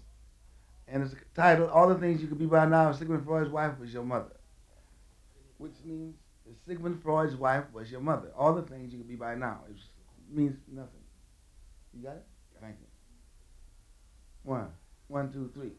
And 0.88 1.03
it's 1.03 1.15
titled 1.33 1.69
All 1.71 1.88
the 1.89 1.95
Things 1.95 2.21
You 2.21 2.27
Could 2.27 2.39
Be 2.39 2.45
By 2.45 2.65
Now. 2.65 2.91
Sigmund 2.91 3.25
Freud's 3.25 3.49
wife 3.49 3.79
was 3.79 3.91
your 3.91 4.03
mother. 4.03 4.36
Which 5.57 5.73
means 5.83 6.15
Sigmund 6.67 7.01
Freud's 7.01 7.36
wife 7.36 7.63
was 7.73 7.91
your 7.91 8.01
mother. 8.01 8.31
All 8.38 8.53
the 8.53 8.61
things 8.61 8.91
you 8.91 8.99
could 8.99 9.07
be 9.07 9.15
by 9.15 9.36
now. 9.36 9.61
It 9.69 9.77
means 10.29 10.57
nothing. 10.71 11.01
You 11.93 12.03
got 12.03 12.17
it? 12.17 12.25
Thank 12.61 12.75
you. 12.79 12.88
One, 14.43 14.67
one, 15.07 15.31
two, 15.31 15.49
three. 15.53 15.71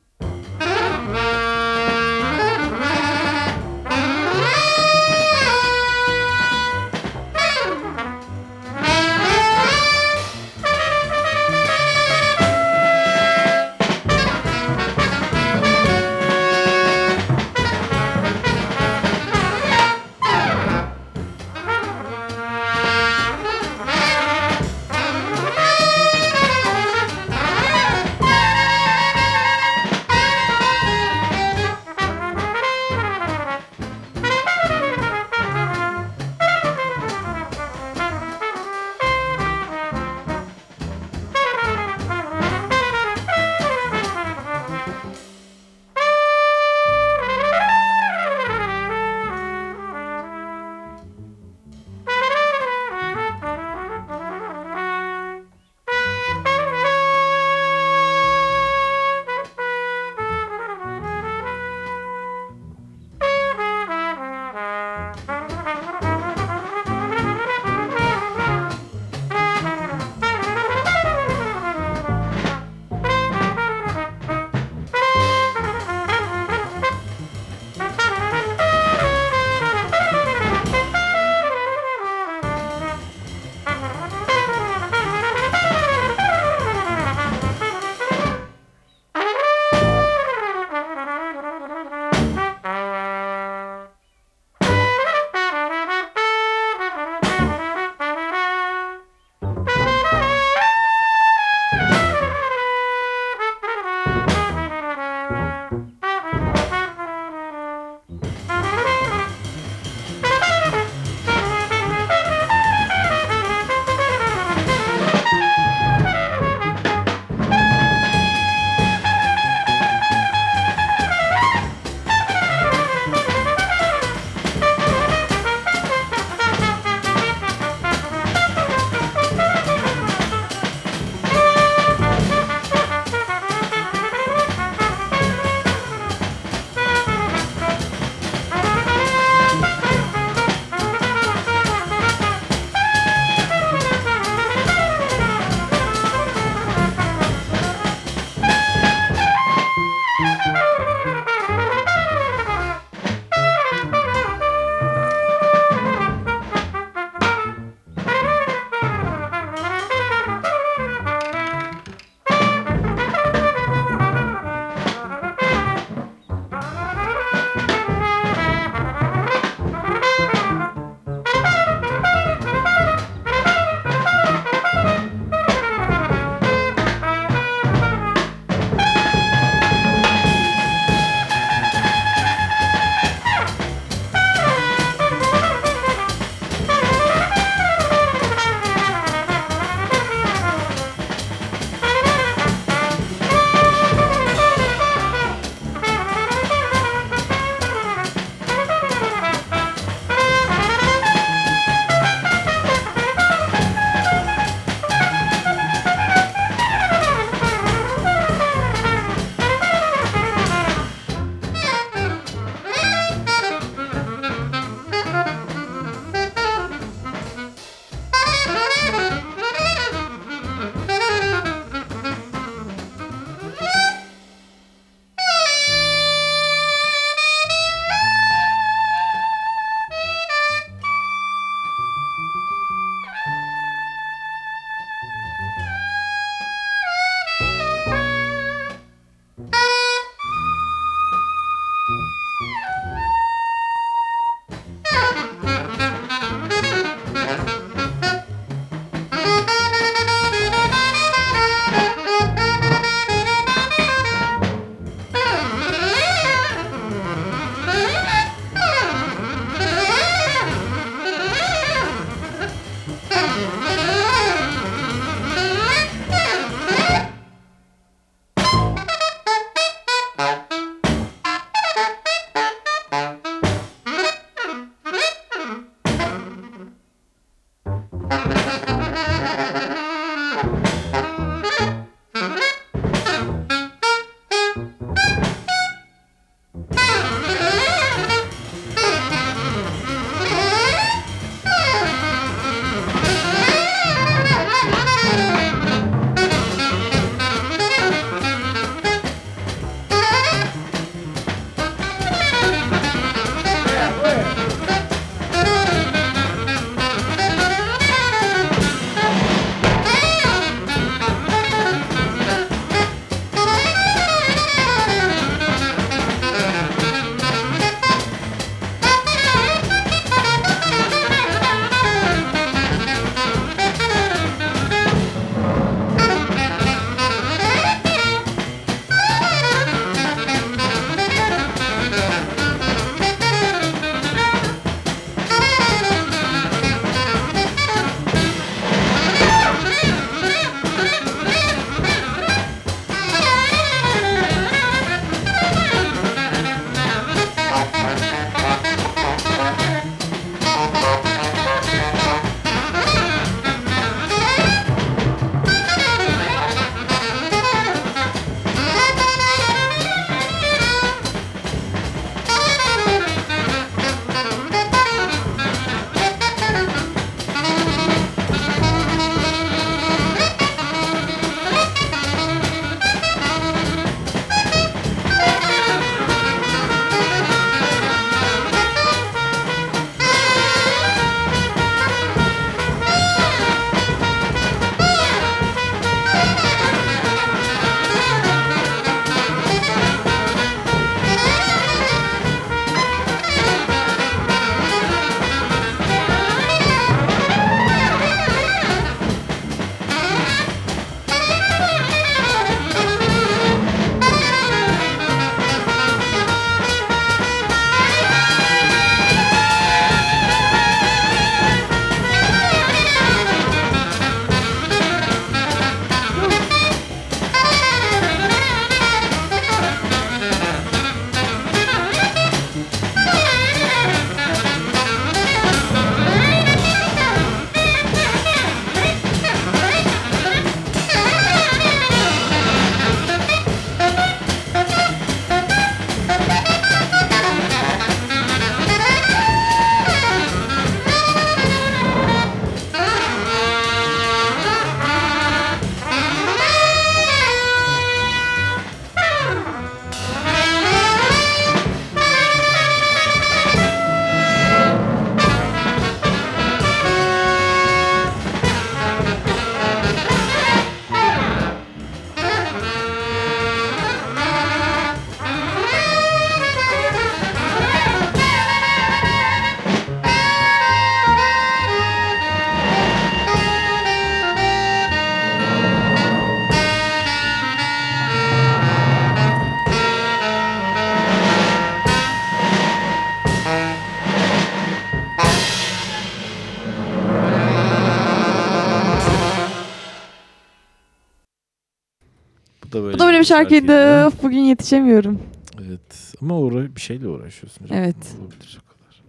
Şarkıydı. 493.27 494.07
Of, 494.07 494.23
Bugün 494.23 494.39
yetişemiyorum. 494.39 495.21
Evet. 495.69 496.15
Ama 496.23 496.39
uğra 496.39 496.77
bir 496.77 496.81
şeyle 496.81 497.09
uğraşıyorsun. 497.09 497.67
canım. 497.67 497.83
Evet. 497.85 498.17
Olabilecek 498.21 498.63
kadar. 498.69 499.03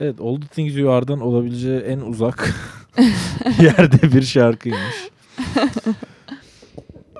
Evet. 0.00 0.20
All 0.20 0.40
the 0.40 0.46
Things 0.46 0.76
You 0.76 0.90
Are'dan 0.90 1.20
olabileceği 1.20 1.80
en 1.80 1.98
uzak 2.00 2.54
yerde 3.62 4.12
bir 4.12 4.22
şarkıymış. 4.22 5.08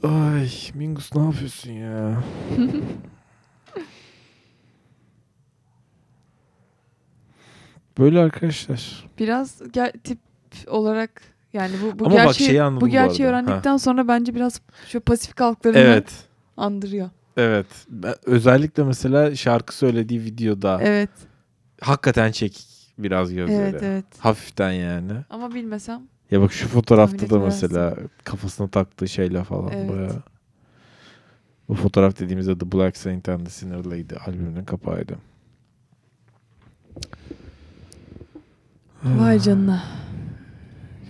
Ay 0.03 0.49
Mingus 0.75 1.15
ne 1.15 1.23
yapıyorsun 1.25 1.71
ya? 1.73 2.23
Böyle 7.99 8.19
arkadaşlar. 8.19 9.07
Biraz 9.19 9.61
ger- 9.61 9.99
tip 10.05 10.19
olarak 10.67 11.23
yani 11.53 11.73
bu 11.83 11.99
bu 11.99 12.07
Ama 12.07 12.15
bak 12.15 12.25
gerçeği 12.25 12.47
şeyi 12.49 12.63
anladım 12.63 12.81
bu 12.81 12.85
bu 12.87 12.89
gerçeği 12.89 13.29
arada. 13.29 13.43
öğrendikten 13.51 13.77
sonra 13.77 14.09
bence 14.09 14.35
biraz 14.35 14.61
şu 14.89 15.01
Pasifik 15.01 15.41
halklarını 15.41 15.79
Evet. 15.79 16.13
andırıyor. 16.57 17.11
Evet. 17.37 17.67
Ben- 17.89 18.15
özellikle 18.27 18.85
mesela 18.85 19.37
şarkı 19.37 19.77
söylediği 19.77 20.25
videoda 20.25 20.79
Evet. 20.83 21.11
hakikaten 21.81 22.33
çekik 22.33 22.67
biraz 22.99 23.33
gözleri. 23.35 23.59
Evet, 23.71 23.83
evet. 23.83 24.05
Hafiften 24.19 24.71
yani. 24.73 25.13
Ama 25.31 25.55
bilmesem 25.55 26.03
Ya 26.31 26.41
bak 26.41 26.53
şu 26.53 26.69
fotoğrafta 26.69 27.31
da 27.31 27.39
mesela 27.39 27.97
kafasına 28.25 28.69
taktığı 28.69 29.09
şeyle 29.09 29.45
falan 29.45 29.71
Evet. 29.73 29.91
bayağı. 29.91 30.23
Bu 31.69 31.75
fotoğraf 31.75 32.19
dediğimizde 32.21 32.59
The 32.59 32.73
Black 32.73 32.97
Saint 32.97 33.29
and 33.29 33.45
the 33.47 33.51
Sinner 33.51 33.85
Lady 33.85 34.15
albümünün 34.27 34.65
kapağıydı. 34.65 35.15
vay 39.05 39.39
canına. 39.41 39.83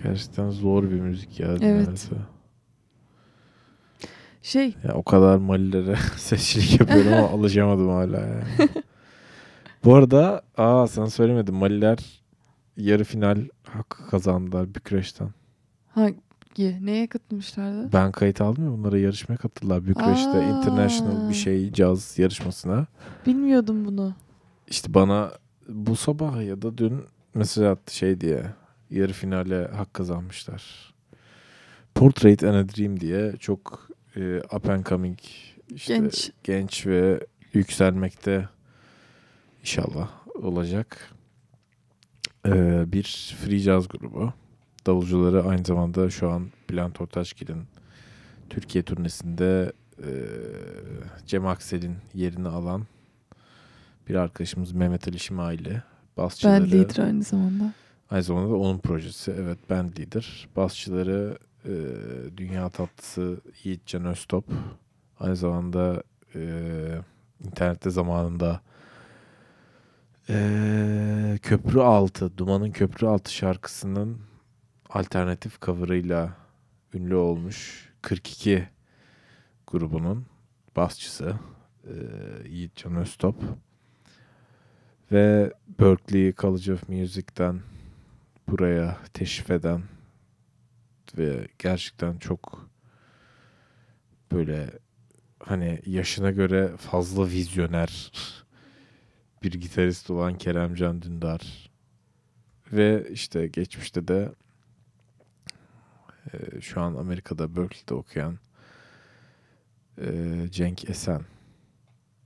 Gerçekten 0.03 0.49
zor 0.49 0.83
bir 0.83 0.99
müzik 0.99 1.39
ya. 1.39 1.57
Evet. 1.61 2.09
Şey 4.41 4.75
Ya 4.87 4.93
o 4.93 5.03
kadar 5.03 5.37
Malilere 5.37 5.95
sesçilik 6.17 6.79
yapıyorum 6.79 7.13
ama 7.13 7.27
alışamadım 7.37 7.89
hala 7.89 8.19
yani. 8.19 8.69
Bu 9.85 9.95
arada 9.95 10.41
aa 10.57 10.87
sen 10.87 11.05
söylemedin 11.05 11.55
Maliler 11.55 12.21
yarı 12.77 13.03
final 13.03 13.37
hakkı 13.63 14.09
kazandılar 14.09 14.75
Bükreş'ten. 14.75 15.29
Hangi? 15.87 16.21
Neye 16.81 17.07
katılmışlardı? 17.07 17.89
Ben 17.93 18.11
kayıt 18.11 18.41
aldım 18.41 18.63
ya 18.65 18.71
bunlara 18.71 18.97
yarışmaya 18.97 19.37
katıldılar 19.37 19.87
Bükreş'te 19.87 20.29
Aa. 20.29 20.43
international 20.43 21.29
bir 21.29 21.33
şey 21.33 21.73
caz 21.73 22.19
yarışmasına. 22.19 22.87
Bilmiyordum 23.25 23.85
bunu. 23.85 24.13
İşte 24.67 24.93
bana 24.93 25.31
bu 25.69 25.95
sabah 25.95 26.45
ya 26.45 26.61
da 26.61 26.77
dün 26.77 27.03
mesaj 27.33 27.65
attı 27.65 27.95
şey 27.95 28.21
diye 28.21 28.45
yarı 28.91 29.13
finale 29.13 29.67
hak 29.67 29.93
kazanmışlar. 29.93 30.93
Portrait 31.95 32.43
and 32.43 32.55
a 32.55 32.69
Dream 32.69 32.99
diye 32.99 33.33
çok 33.39 33.89
e, 34.15 34.37
up 34.37 34.69
and 34.69 34.85
coming 34.85 35.19
işte 35.75 35.97
Genç. 35.97 36.31
genç 36.43 36.87
ve 36.87 37.19
yükselmekte 37.53 38.49
inşallah 39.61 40.09
olacak 40.35 41.11
e, 42.47 42.83
bir 42.91 43.35
free 43.41 43.59
jazz 43.59 43.87
grubu. 43.87 44.33
Davulcuları 44.85 45.43
aynı 45.43 45.65
zamanda 45.65 46.09
şu 46.09 46.29
an 46.29 46.47
Bülent 46.69 47.01
Ortaçgil'in 47.01 47.63
Türkiye 48.49 48.83
turnesinde 48.83 49.71
e, 49.97 50.09
Cem 51.25 51.47
Aksel'in 51.47 51.95
yerini 52.13 52.47
alan 52.47 52.87
bir 54.09 54.15
arkadaşımız 54.15 54.71
Mehmet 54.71 55.07
Ali 55.07 55.19
Şimaili. 55.19 55.83
Basçıları, 56.17 56.63
Ben 56.63 56.71
lider 56.71 57.03
aynı 57.03 57.23
zamanda. 57.23 57.73
Aynı 58.11 58.23
zamanda 58.23 58.49
da 58.49 58.55
onun 58.55 58.77
projesi. 58.77 59.35
Evet 59.39 59.69
band 59.69 59.97
leader. 59.97 60.47
Basçıları 60.55 61.37
e, 61.65 61.73
Dünya 62.37 62.69
Tatlısı 62.69 63.41
Yiğitcan 63.63 64.05
Öztop. 64.05 64.45
Aynı 65.19 65.35
zamanda 65.35 66.03
e, 66.35 66.41
internette 67.45 67.89
zamanında 67.89 68.61
e, 70.29 71.39
Köprü 71.41 71.79
Altı, 71.79 72.37
Duman'ın 72.37 72.71
Köprü 72.71 73.07
Altı 73.07 73.33
şarkısının 73.33 74.17
alternatif 74.89 75.61
cover'ıyla 75.61 76.33
ünlü 76.93 77.15
olmuş 77.15 77.89
42 78.01 78.69
grubunun 79.67 80.25
basçısı 80.75 81.35
e, 81.83 81.93
Yiğitcan 82.49 82.95
Öztop. 82.95 83.35
Ve 85.11 85.53
Berkeley 85.79 86.33
College 86.33 86.73
of 86.73 86.89
Music'ten 86.89 87.61
buraya 88.47 88.97
teşrif 89.13 89.51
eden 89.51 89.83
ve 91.17 91.47
gerçekten 91.59 92.17
çok 92.17 92.69
böyle 94.31 94.69
hani 95.39 95.81
yaşına 95.85 96.31
göre 96.31 96.77
fazla 96.77 97.27
vizyoner 97.27 98.11
bir 99.43 99.53
gitarist 99.53 100.09
olan 100.09 100.37
Keremcan 100.37 101.01
Dündar 101.01 101.71
ve 102.71 103.07
işte 103.11 103.47
geçmişte 103.47 104.07
de 104.07 104.31
e, 106.33 106.61
şu 106.61 106.81
an 106.81 106.95
Amerika'da 106.95 107.55
Berkeley'de 107.55 107.93
okuyan 107.93 108.39
e, 110.01 110.07
Cenk 110.51 110.89
Esen 110.89 111.25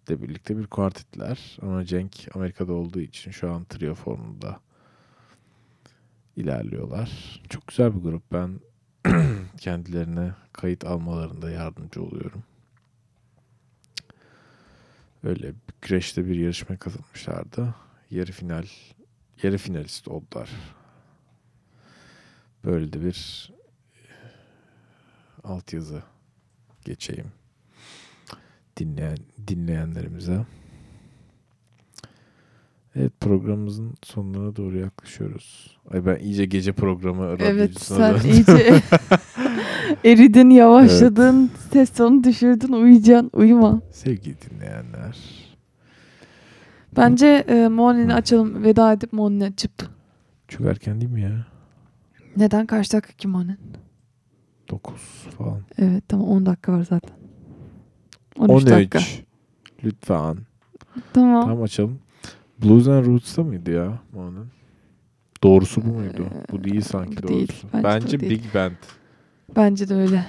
de 0.08 0.22
birlikte 0.22 0.58
bir 0.58 0.68
kuartetler. 0.68 1.58
Ama 1.62 1.86
Cenk 1.86 2.28
Amerika'da 2.34 2.74
olduğu 2.74 3.00
için 3.00 3.32
şu 3.32 3.52
an 3.52 3.66
trio 3.66 3.94
formunda 3.96 4.60
ilerliyorlar. 6.36 7.42
Çok 7.50 7.68
güzel 7.68 7.96
bir 7.96 8.02
grup. 8.02 8.24
Ben 8.32 8.60
kendilerine 9.58 10.34
kayıt 10.54 10.86
almalarında 10.86 11.52
yardımcı 11.52 12.04
oluyorum. 12.04 12.44
Öyle 15.24 15.54
Crash'te 15.82 16.28
bir 16.28 16.36
yarışma 16.36 16.78
katılmışlardı. 16.78 17.76
Yarı 18.12 18.32
final, 18.32 18.66
yarı 19.44 19.58
finalist 19.58 20.08
oldular. 20.08 20.50
Böyle 22.64 22.94
de 22.94 23.06
bir 23.06 23.52
altyazı 25.44 26.04
geçeyim 26.86 27.32
dinleyen 28.78 29.18
dinleyenlerimize. 29.48 30.46
Evet 32.96 33.12
programımızın 33.20 33.94
sonlarına 34.04 34.56
doğru 34.56 34.78
yaklaşıyoruz. 34.78 35.78
Ay 35.92 36.06
ben 36.06 36.16
iyice 36.20 36.46
gece 36.46 36.72
programı 36.74 37.36
Evet 37.40 37.80
sen 37.80 38.14
döndüm. 38.14 38.32
iyice 38.32 38.82
eridin, 40.06 40.50
yavaşladın, 40.50 41.52
ses 41.74 41.90
tonu 41.90 42.24
düşürdün, 42.24 42.74
uyuyacaksın, 42.74 43.30
uyuma. 43.34 43.82
Sevgili 43.92 44.36
dinleyenler. 44.42 45.18
Bence 46.98 47.28
e, 47.28 47.68
Mornin'i 47.68 48.12
Hı. 48.12 48.16
açalım, 48.16 48.64
veda 48.64 48.94
edip 48.94 49.14
Mornin'i 49.14 49.44
açıp. 49.46 49.72
Çok 50.48 50.68
erken 50.68 51.02
değil 51.02 51.12
mi 51.12 51.22
ya? 51.22 51.46
Neden? 52.38 52.66
Kaç 52.66 52.94
dakika 52.94 53.14
ki 53.14 53.28
Mornin? 53.28 53.58
9 54.70 54.94
falan. 55.38 55.62
Evet 55.78 56.04
tamam 56.08 56.28
10 56.28 56.46
dakika 56.46 56.72
var 56.74 56.84
zaten. 56.90 57.16
13, 58.40 58.66
dakika. 58.66 59.00
Lütfen. 59.84 60.38
Tamam. 61.14 61.44
Tamam 61.44 61.62
açalım. 61.64 62.00
Blues 62.64 62.88
and 62.88 63.06
Roots'ta 63.06 63.44
mıydı 63.44 63.72
ya 63.72 64.00
onun? 64.16 64.48
Doğrusu 65.44 65.82
bu 65.86 65.90
muydu? 65.90 66.28
Bu 66.52 66.64
değil 66.64 66.82
sanki 66.82 67.24
bu 67.24 67.28
değil. 67.28 67.48
doğrusu. 67.48 67.68
Bence 67.74 67.84
de 67.84 67.84
Bence, 67.84 68.20
değil. 68.20 68.32
Big 68.44 68.56
Band. 68.56 68.72
Bence 69.56 69.90
de 69.90 69.96
öyle. 69.96 70.26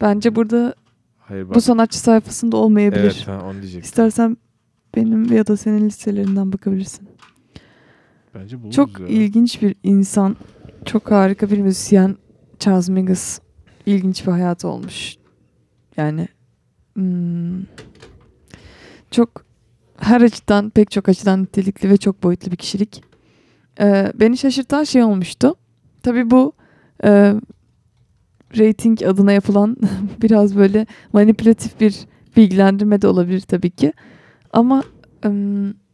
Bence 0.00 0.34
burada 0.34 0.74
Hayır 1.18 1.48
bak. 1.48 1.54
bu 1.54 1.60
sanatçı 1.60 1.98
sayfasında 1.98 2.56
olmayabilir. 2.56 3.00
Evet 3.02 3.28
ha, 3.28 3.42
onu 3.44 3.52
diyecektim. 3.52 3.80
İstersen 3.80 4.36
benim 4.96 5.32
ya 5.32 5.46
da 5.46 5.56
senin 5.56 5.86
listelerinden 5.86 6.52
bakabilirsin. 6.52 7.08
Bence 8.34 8.62
blues 8.62 8.74
Çok 8.74 9.00
ya. 9.00 9.06
ilginç 9.06 9.62
bir 9.62 9.74
insan. 9.82 10.36
Çok 10.84 11.10
harika 11.10 11.50
bir 11.50 11.58
müzisyen. 11.58 12.16
Charles 12.58 12.88
Mingus. 12.88 13.38
İlginç 13.86 14.26
bir 14.26 14.32
hayatı 14.32 14.68
olmuş. 14.68 15.16
Yani 15.96 16.28
hmm, 16.94 17.62
çok 19.10 19.44
her 20.00 20.20
açıdan 20.20 20.70
pek 20.70 20.90
çok 20.90 21.08
açıdan 21.08 21.42
nitelikli 21.42 21.90
ve 21.90 21.96
çok 21.96 22.22
boyutlu 22.22 22.50
bir 22.50 22.56
kişilik. 22.56 23.04
Ee, 23.80 24.12
beni 24.14 24.36
şaşırtan 24.36 24.84
şey 24.84 25.02
olmuştu. 25.02 25.54
Tabii 26.02 26.30
bu 26.30 26.52
e, 27.04 27.34
rating 28.58 29.02
adına 29.02 29.32
yapılan 29.32 29.76
biraz 30.22 30.56
böyle 30.56 30.86
manipülatif 31.12 31.80
bir 31.80 32.06
bilgilendirme 32.36 33.02
de 33.02 33.08
olabilir 33.08 33.40
tabii 33.40 33.70
ki. 33.70 33.92
Ama 34.52 34.82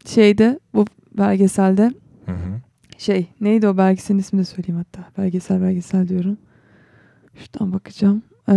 şeyde 0.06 0.60
bu 0.74 0.84
belgeselde 1.18 1.82
Hı 2.26 2.32
hı. 2.32 2.60
şey 2.98 3.26
neydi 3.40 3.68
o 3.68 3.76
belgeselin 3.76 4.18
ismini 4.18 4.40
de 4.40 4.44
söyleyeyim 4.44 4.84
hatta. 4.86 5.08
Belgesel 5.18 5.62
belgesel 5.62 6.08
diyorum. 6.08 6.38
Şuradan 7.34 7.72
bakacağım. 7.72 8.22
Ee, 8.48 8.54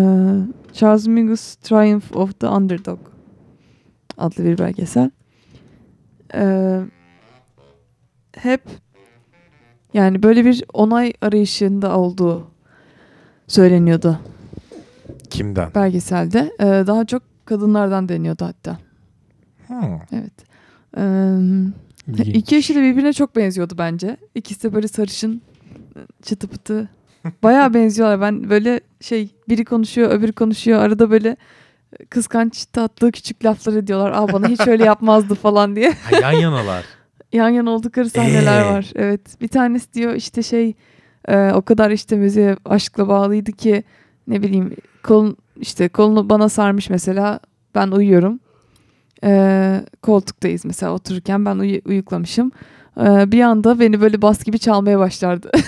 Charles 0.74 1.08
Mingus 1.08 1.56
Triumph 1.56 2.16
of 2.16 2.40
the 2.40 2.48
Underdog 2.48 3.00
adlı 4.18 4.44
bir 4.44 4.58
belgesel. 4.58 5.12
Ee, 6.36 6.80
hep 8.38 8.62
yani 9.94 10.24
böyle 10.24 10.46
bir 10.46 10.64
onay 10.74 11.14
arayışında 11.22 11.98
olduğu 11.98 12.48
söyleniyordu 13.48 14.20
Kimden? 15.30 15.72
belgeselde. 15.76 16.52
Ee, 16.60 16.66
daha 16.66 17.06
çok 17.06 17.24
kadınlardan 17.46 18.10
deniyordu 18.10 18.46
hatta. 18.46 18.80
Hmm. 19.68 20.00
Evet. 20.12 20.50
İlginç. 22.08 22.36
İki 22.36 22.56
eşi 22.56 22.76
de 22.76 22.82
birbirine 22.82 23.14
çok 23.14 23.36
benziyordu 23.36 23.74
bence. 23.78 24.18
İkisi 24.36 24.64
de 24.64 24.74
böyle 24.74 24.88
sarışın, 24.88 25.42
çıtı 26.22 26.48
pıtı. 26.48 26.90
Bayağı 27.44 27.74
benziyorlar. 27.74 28.22
Ben 28.22 28.50
böyle 28.50 28.80
şey 29.02 29.30
biri 29.50 29.66
konuşuyor, 29.66 30.12
öbürü 30.12 30.34
konuşuyor. 30.34 30.80
Arada 30.80 31.12
böyle 31.12 31.38
kıskanç 32.10 32.66
tatlı 32.66 33.12
küçük 33.12 33.46
laflar 33.46 33.74
ediyorlar. 33.74 34.12
Aa 34.12 34.34
bana 34.34 34.48
hiç 34.48 34.68
öyle 34.68 34.84
yapmazdı 34.84 35.36
falan 35.36 35.76
diye. 35.76 35.92
Ha, 35.92 36.18
yan 36.22 36.32
yanalar. 36.32 36.86
Yan 37.34 37.50
yana 37.50 37.70
oldukları 37.70 38.10
sahneler 38.10 38.62
Ee? 38.62 38.66
var. 38.66 38.92
Evet. 38.96 39.42
Bir 39.42 39.48
tanesi 39.48 39.94
diyor 39.94 40.14
işte 40.14 40.44
şey 40.44 40.74
e, 41.28 41.52
o 41.52 41.62
kadar 41.62 41.92
işte 41.92 42.16
müziğe 42.16 42.58
aşkla 42.66 43.08
bağlıydı 43.08 43.52
ki 43.52 43.84
ne 44.28 44.42
bileyim 44.44 44.76
kolun 45.04 45.38
işte 45.60 45.90
kolunu 45.90 46.30
bana 46.30 46.50
sarmış 46.50 46.90
mesela 46.90 47.40
ben 47.76 47.88
uyuyorum. 47.92 48.40
E, 49.24 49.82
koltuktayız 50.02 50.66
mesela 50.66 50.92
otururken 50.94 51.46
ben 51.46 51.56
uyu- 51.60 51.82
uyuklamışım. 51.86 52.52
E, 53.02 53.32
bir 53.32 53.42
anda 53.42 53.80
beni 53.80 54.02
böyle 54.02 54.22
bas 54.22 54.44
gibi 54.44 54.60
çalmaya 54.60 55.00
başlardı. 55.00 55.52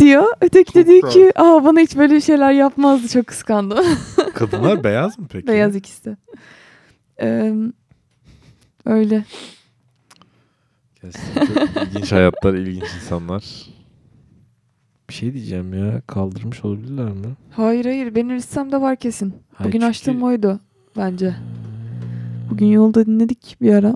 diyor. 0.00 0.24
Öteki 0.40 0.74
de 0.74 0.86
diyor 0.86 1.10
ki 1.10 1.32
aa 1.36 1.64
bana 1.64 1.80
hiç 1.80 1.96
böyle 1.96 2.20
şeyler 2.20 2.52
yapmazdı 2.52 3.08
çok 3.08 3.26
kıskandı. 3.26 3.82
Kadınlar 4.34 4.84
beyaz 4.84 5.18
mı 5.18 5.26
peki? 5.30 5.46
Beyaz 5.46 5.76
ikisi 5.76 6.04
de. 6.04 6.16
E, 7.22 7.52
öyle. 8.86 9.24
Gerçekten 11.02 11.46
çok 11.46 11.82
ilginç 11.86 12.12
hayatlar, 12.12 12.54
ilginç 12.54 12.84
insanlar. 13.02 13.44
Bir 15.08 15.14
şey 15.14 15.34
diyeceğim 15.34 15.74
ya. 15.74 16.00
Kaldırmış 16.06 16.64
olabilirler 16.64 17.04
mi? 17.12 17.36
Hayır 17.50 17.84
hayır 17.84 18.14
benim 18.14 18.36
listemde 18.36 18.80
var 18.80 18.96
kesin. 18.96 19.34
Hayır, 19.54 19.68
Bugün 19.68 19.78
çünkü- 19.80 19.90
açtığım 19.90 20.22
oydu 20.22 20.60
bence. 20.96 21.34
Bugün 22.50 22.66
yolda 22.66 23.06
dinledik 23.06 23.56
bir 23.60 23.74
ara. 23.74 23.94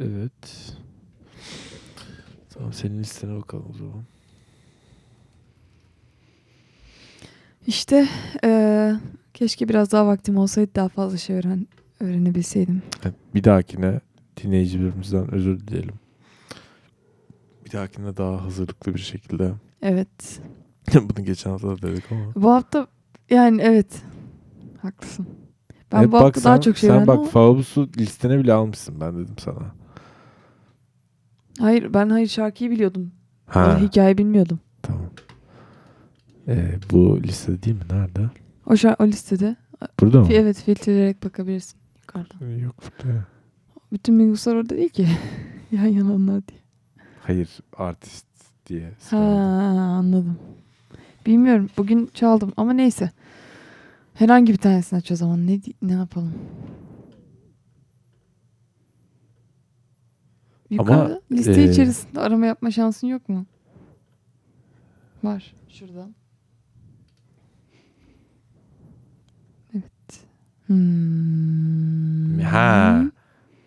Evet. 0.00 0.72
Tamam 2.54 2.72
senin 2.72 2.98
listene 2.98 3.36
bakalım 3.40 3.66
o 3.74 3.78
zaman. 3.78 4.04
İşte 7.66 8.08
eee, 8.44 8.96
keşke 9.34 9.68
biraz 9.68 9.92
daha 9.92 10.06
vaktim 10.06 10.36
olsaydı 10.36 10.70
daha 10.74 10.88
fazla 10.88 11.16
şey 11.18 11.36
öğren 11.36 11.66
öğrenebilseydim. 12.00 12.82
Evet, 13.04 13.14
bir 13.34 13.44
dahakine 13.44 14.00
dinleyicilerimizden 14.42 15.34
özür 15.34 15.60
dileyelim. 15.60 15.94
Bir 17.66 17.72
dahakine 17.72 18.16
daha 18.16 18.44
hazırlıklı 18.44 18.94
bir 18.94 19.00
şekilde. 19.00 19.52
Evet. 19.82 20.40
Bunu 20.94 21.24
geçen 21.24 21.50
hafta 21.50 21.68
da 21.68 21.82
dedik 21.82 22.04
ama. 22.12 22.32
Bu 22.36 22.50
hafta 22.52 22.86
yani 23.30 23.62
evet. 23.62 24.02
Haklısın. 24.82 25.26
Ben 25.92 25.98
Evet, 26.00 26.12
bu 26.12 26.16
hafta 26.16 26.26
bak 26.40 26.44
daha 26.44 26.54
sen- 26.56 26.60
çok 26.60 26.76
şey 26.78 26.90
Sen 26.90 27.06
bak 27.06 27.18
ama- 27.18 27.26
Faubus'u 27.28 27.88
listene 27.98 28.38
bile 28.38 28.52
almışsın 28.52 29.00
ben 29.00 29.14
dedim 29.18 29.34
sana. 29.38 29.74
Hayır 31.58 31.94
ben 31.94 32.10
hayır 32.10 32.26
şarkıyı 32.28 32.70
biliyordum. 32.70 33.12
Ha 33.46 33.78
Ee, 33.80 33.82
Hikaye 33.84 34.18
bilmiyordum. 34.18 34.60
tamam. 34.82 35.02
Ee, 36.48 36.78
bu 36.92 37.22
listede 37.22 37.62
değil 37.62 37.76
mi? 37.76 37.82
Nerede? 37.90 38.30
O, 38.66 38.72
o 39.02 39.06
listede. 39.06 39.56
Burada 40.00 40.20
mı? 40.20 40.28
Evet 40.32 40.62
filtreleyerek 40.62 41.24
bakabilirsin 41.24 41.78
yukarıdan. 42.00 42.58
Yok 42.58 42.74
burada. 42.82 43.24
Bütün 43.92 44.14
Minguslar 44.14 44.54
orada 44.56 44.76
değil 44.76 44.88
ki. 44.88 45.08
Yan 45.72 45.84
yana 45.86 46.14
onlar 46.14 46.48
diye. 46.48 46.58
Hayır 47.20 47.48
artist 47.76 48.26
diye. 48.66 48.84
Ha 48.88 48.94
sıraladım. 48.98 49.78
anladım. 49.78 50.38
Bilmiyorum. 51.26 51.70
Bugün 51.76 52.10
çaldım 52.14 52.52
ama 52.56 52.72
neyse. 52.72 53.10
Herhangi 54.14 54.52
bir 54.52 54.58
tanesini 54.58 54.96
aç 54.98 55.10
o 55.10 55.16
zaman. 55.16 55.46
Ne 55.46 55.62
di- 55.62 55.74
ne 55.82 55.92
yapalım? 55.92 56.34
Yukarıda 60.70 61.20
liste 61.32 61.60
e, 61.62 61.70
içerisinde 61.70 62.20
arama 62.20 62.46
yapma 62.46 62.70
şansın 62.70 63.06
yok 63.06 63.28
mu? 63.28 63.46
Var. 65.24 65.54
Şuradan. 65.68 66.14
Evet. 69.74 70.26
Hmm. 70.66 72.40
Ha. 72.40 73.02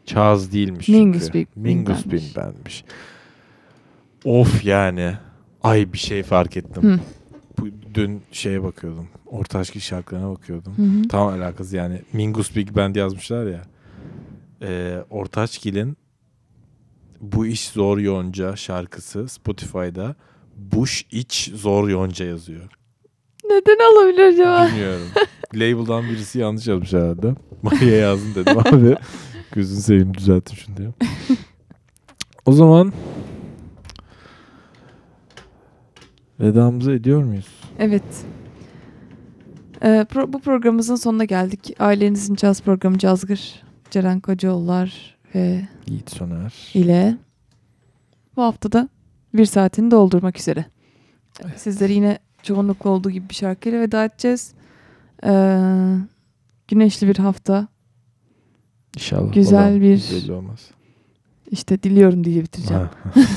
Chaz 0.05 0.51
değilmiş 0.51 0.89
Mingus 0.89 1.21
çünkü. 1.21 1.33
Big 1.33 1.47
Mingus. 1.55 2.05
Big 2.05 2.35
Band'miş. 2.35 2.85
Of 4.25 4.65
yani. 4.65 5.13
Ay 5.63 5.93
bir 5.93 5.97
şey 5.97 6.23
fark 6.23 6.57
ettim. 6.57 6.83
Hı. 6.83 6.99
Bu, 7.59 7.67
dün 7.93 8.21
şeye 8.31 8.63
bakıyordum. 8.63 9.07
Orta 9.25 9.59
aşkı 9.59 9.79
şarkılarına 9.79 10.29
bakıyordum. 10.29 10.73
Hı 10.77 10.81
hı. 10.81 11.07
Tam 11.07 11.27
alakası 11.27 11.75
yani. 11.75 12.01
Mingus 12.13 12.55
Big 12.55 12.75
Band 12.75 12.95
yazmışlar 12.95 13.45
ya. 13.45 13.61
Ee, 14.61 14.97
Ortaçgil'in 15.09 15.97
Bu 17.21 17.45
İş 17.45 17.67
Zor 17.69 17.97
Yonca 17.97 18.55
şarkısı 18.55 19.27
Spotify'da 19.27 20.15
Buş 20.55 21.05
İç 21.11 21.51
Zor 21.55 21.89
Yonca 21.89 22.25
yazıyor. 22.25 22.69
Neden 23.45 23.93
olabilir 23.93 24.23
acaba? 24.23 24.67
Bilmiyorum. 24.67 25.07
Label'dan 25.55 26.03
birisi 26.09 26.39
yanlış 26.39 26.67
yazmış 26.67 26.93
herhalde. 26.93 27.35
Maria 27.63 27.85
yazdın 27.95 28.35
dedim 28.35 28.57
abi. 28.59 28.95
Gözünü 29.51 29.81
seveyim 29.81 30.13
düzeltin 30.13 30.55
şunu 30.55 30.77
diye. 30.77 30.89
O 32.45 32.51
zaman 32.51 32.93
vedamızı 36.39 36.91
ediyor 36.91 37.23
muyuz? 37.23 37.47
Evet. 37.79 38.03
Ee, 39.83 39.87
pro- 39.87 40.33
bu 40.33 40.39
programımızın 40.39 40.95
sonuna 40.95 41.23
geldik. 41.25 41.75
Ailenizin 41.79 42.35
caz 42.35 42.61
programı 42.61 42.97
Cazgır, 42.97 43.63
Ceren 43.91 44.19
Kocaoğullar 44.19 45.17
ve 45.35 45.67
Yiğit 45.87 46.09
Soner. 46.11 46.53
ile 46.73 47.17
bu 48.35 48.41
haftada 48.43 48.89
bir 49.33 49.45
saatini 49.45 49.91
doldurmak 49.91 50.39
üzere. 50.39 50.65
Sizleri 51.55 51.93
yine 51.93 52.19
çoğunlukla 52.43 52.89
olduğu 52.89 53.09
gibi 53.11 53.29
bir 53.29 53.35
şarkıyla 53.35 53.79
veda 53.79 54.05
edeceğiz. 54.05 54.53
Ee, 55.23 55.97
güneşli 56.67 57.07
bir 57.07 57.17
hafta. 57.17 57.67
İnşallah. 58.95 59.33
Güzel 59.33 59.81
bir- 59.81 60.11
Belli 60.11 60.31
olmaz. 60.31 60.71
İşte 61.51 61.83
diliyorum 61.83 62.23
diye 62.23 62.43
bitireceğim. 62.43 62.89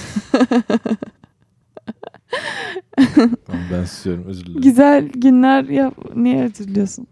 Tamam, 3.47 3.63
ben 3.73 3.83
istiyorum 3.83 4.25
özür 4.27 4.47
dilerim. 4.47 4.61
Güzel 4.63 5.09
günler 5.09 5.65
yap. 5.65 5.95
Niye 6.17 6.43
hatırlıyorsun? 6.43 7.07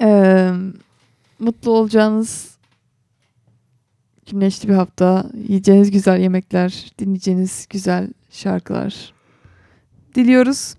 Ee, 0.00 0.50
mutlu 1.38 1.70
olacağınız 1.70 2.56
güneşli 4.30 4.68
bir 4.68 4.74
hafta, 4.74 5.30
yiyeceğiniz 5.48 5.90
güzel 5.90 6.20
yemekler, 6.20 6.92
dinleyeceğiniz 6.98 7.66
güzel 7.70 8.08
şarkılar 8.30 9.12
diliyoruz. 10.14 10.74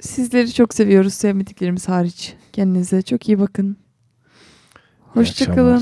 Sizleri 0.00 0.52
çok 0.52 0.74
seviyoruz 0.74 1.14
sevmediklerimiz 1.14 1.88
hariç. 1.88 2.34
Kendinize 2.52 3.02
çok 3.02 3.28
iyi 3.28 3.38
bakın. 3.38 3.76
Hoşçakalın. 5.00 5.80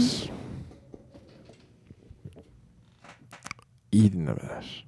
İyi, 3.92 4.02
iyi 4.02 4.12
dinlemeler. 4.12 4.84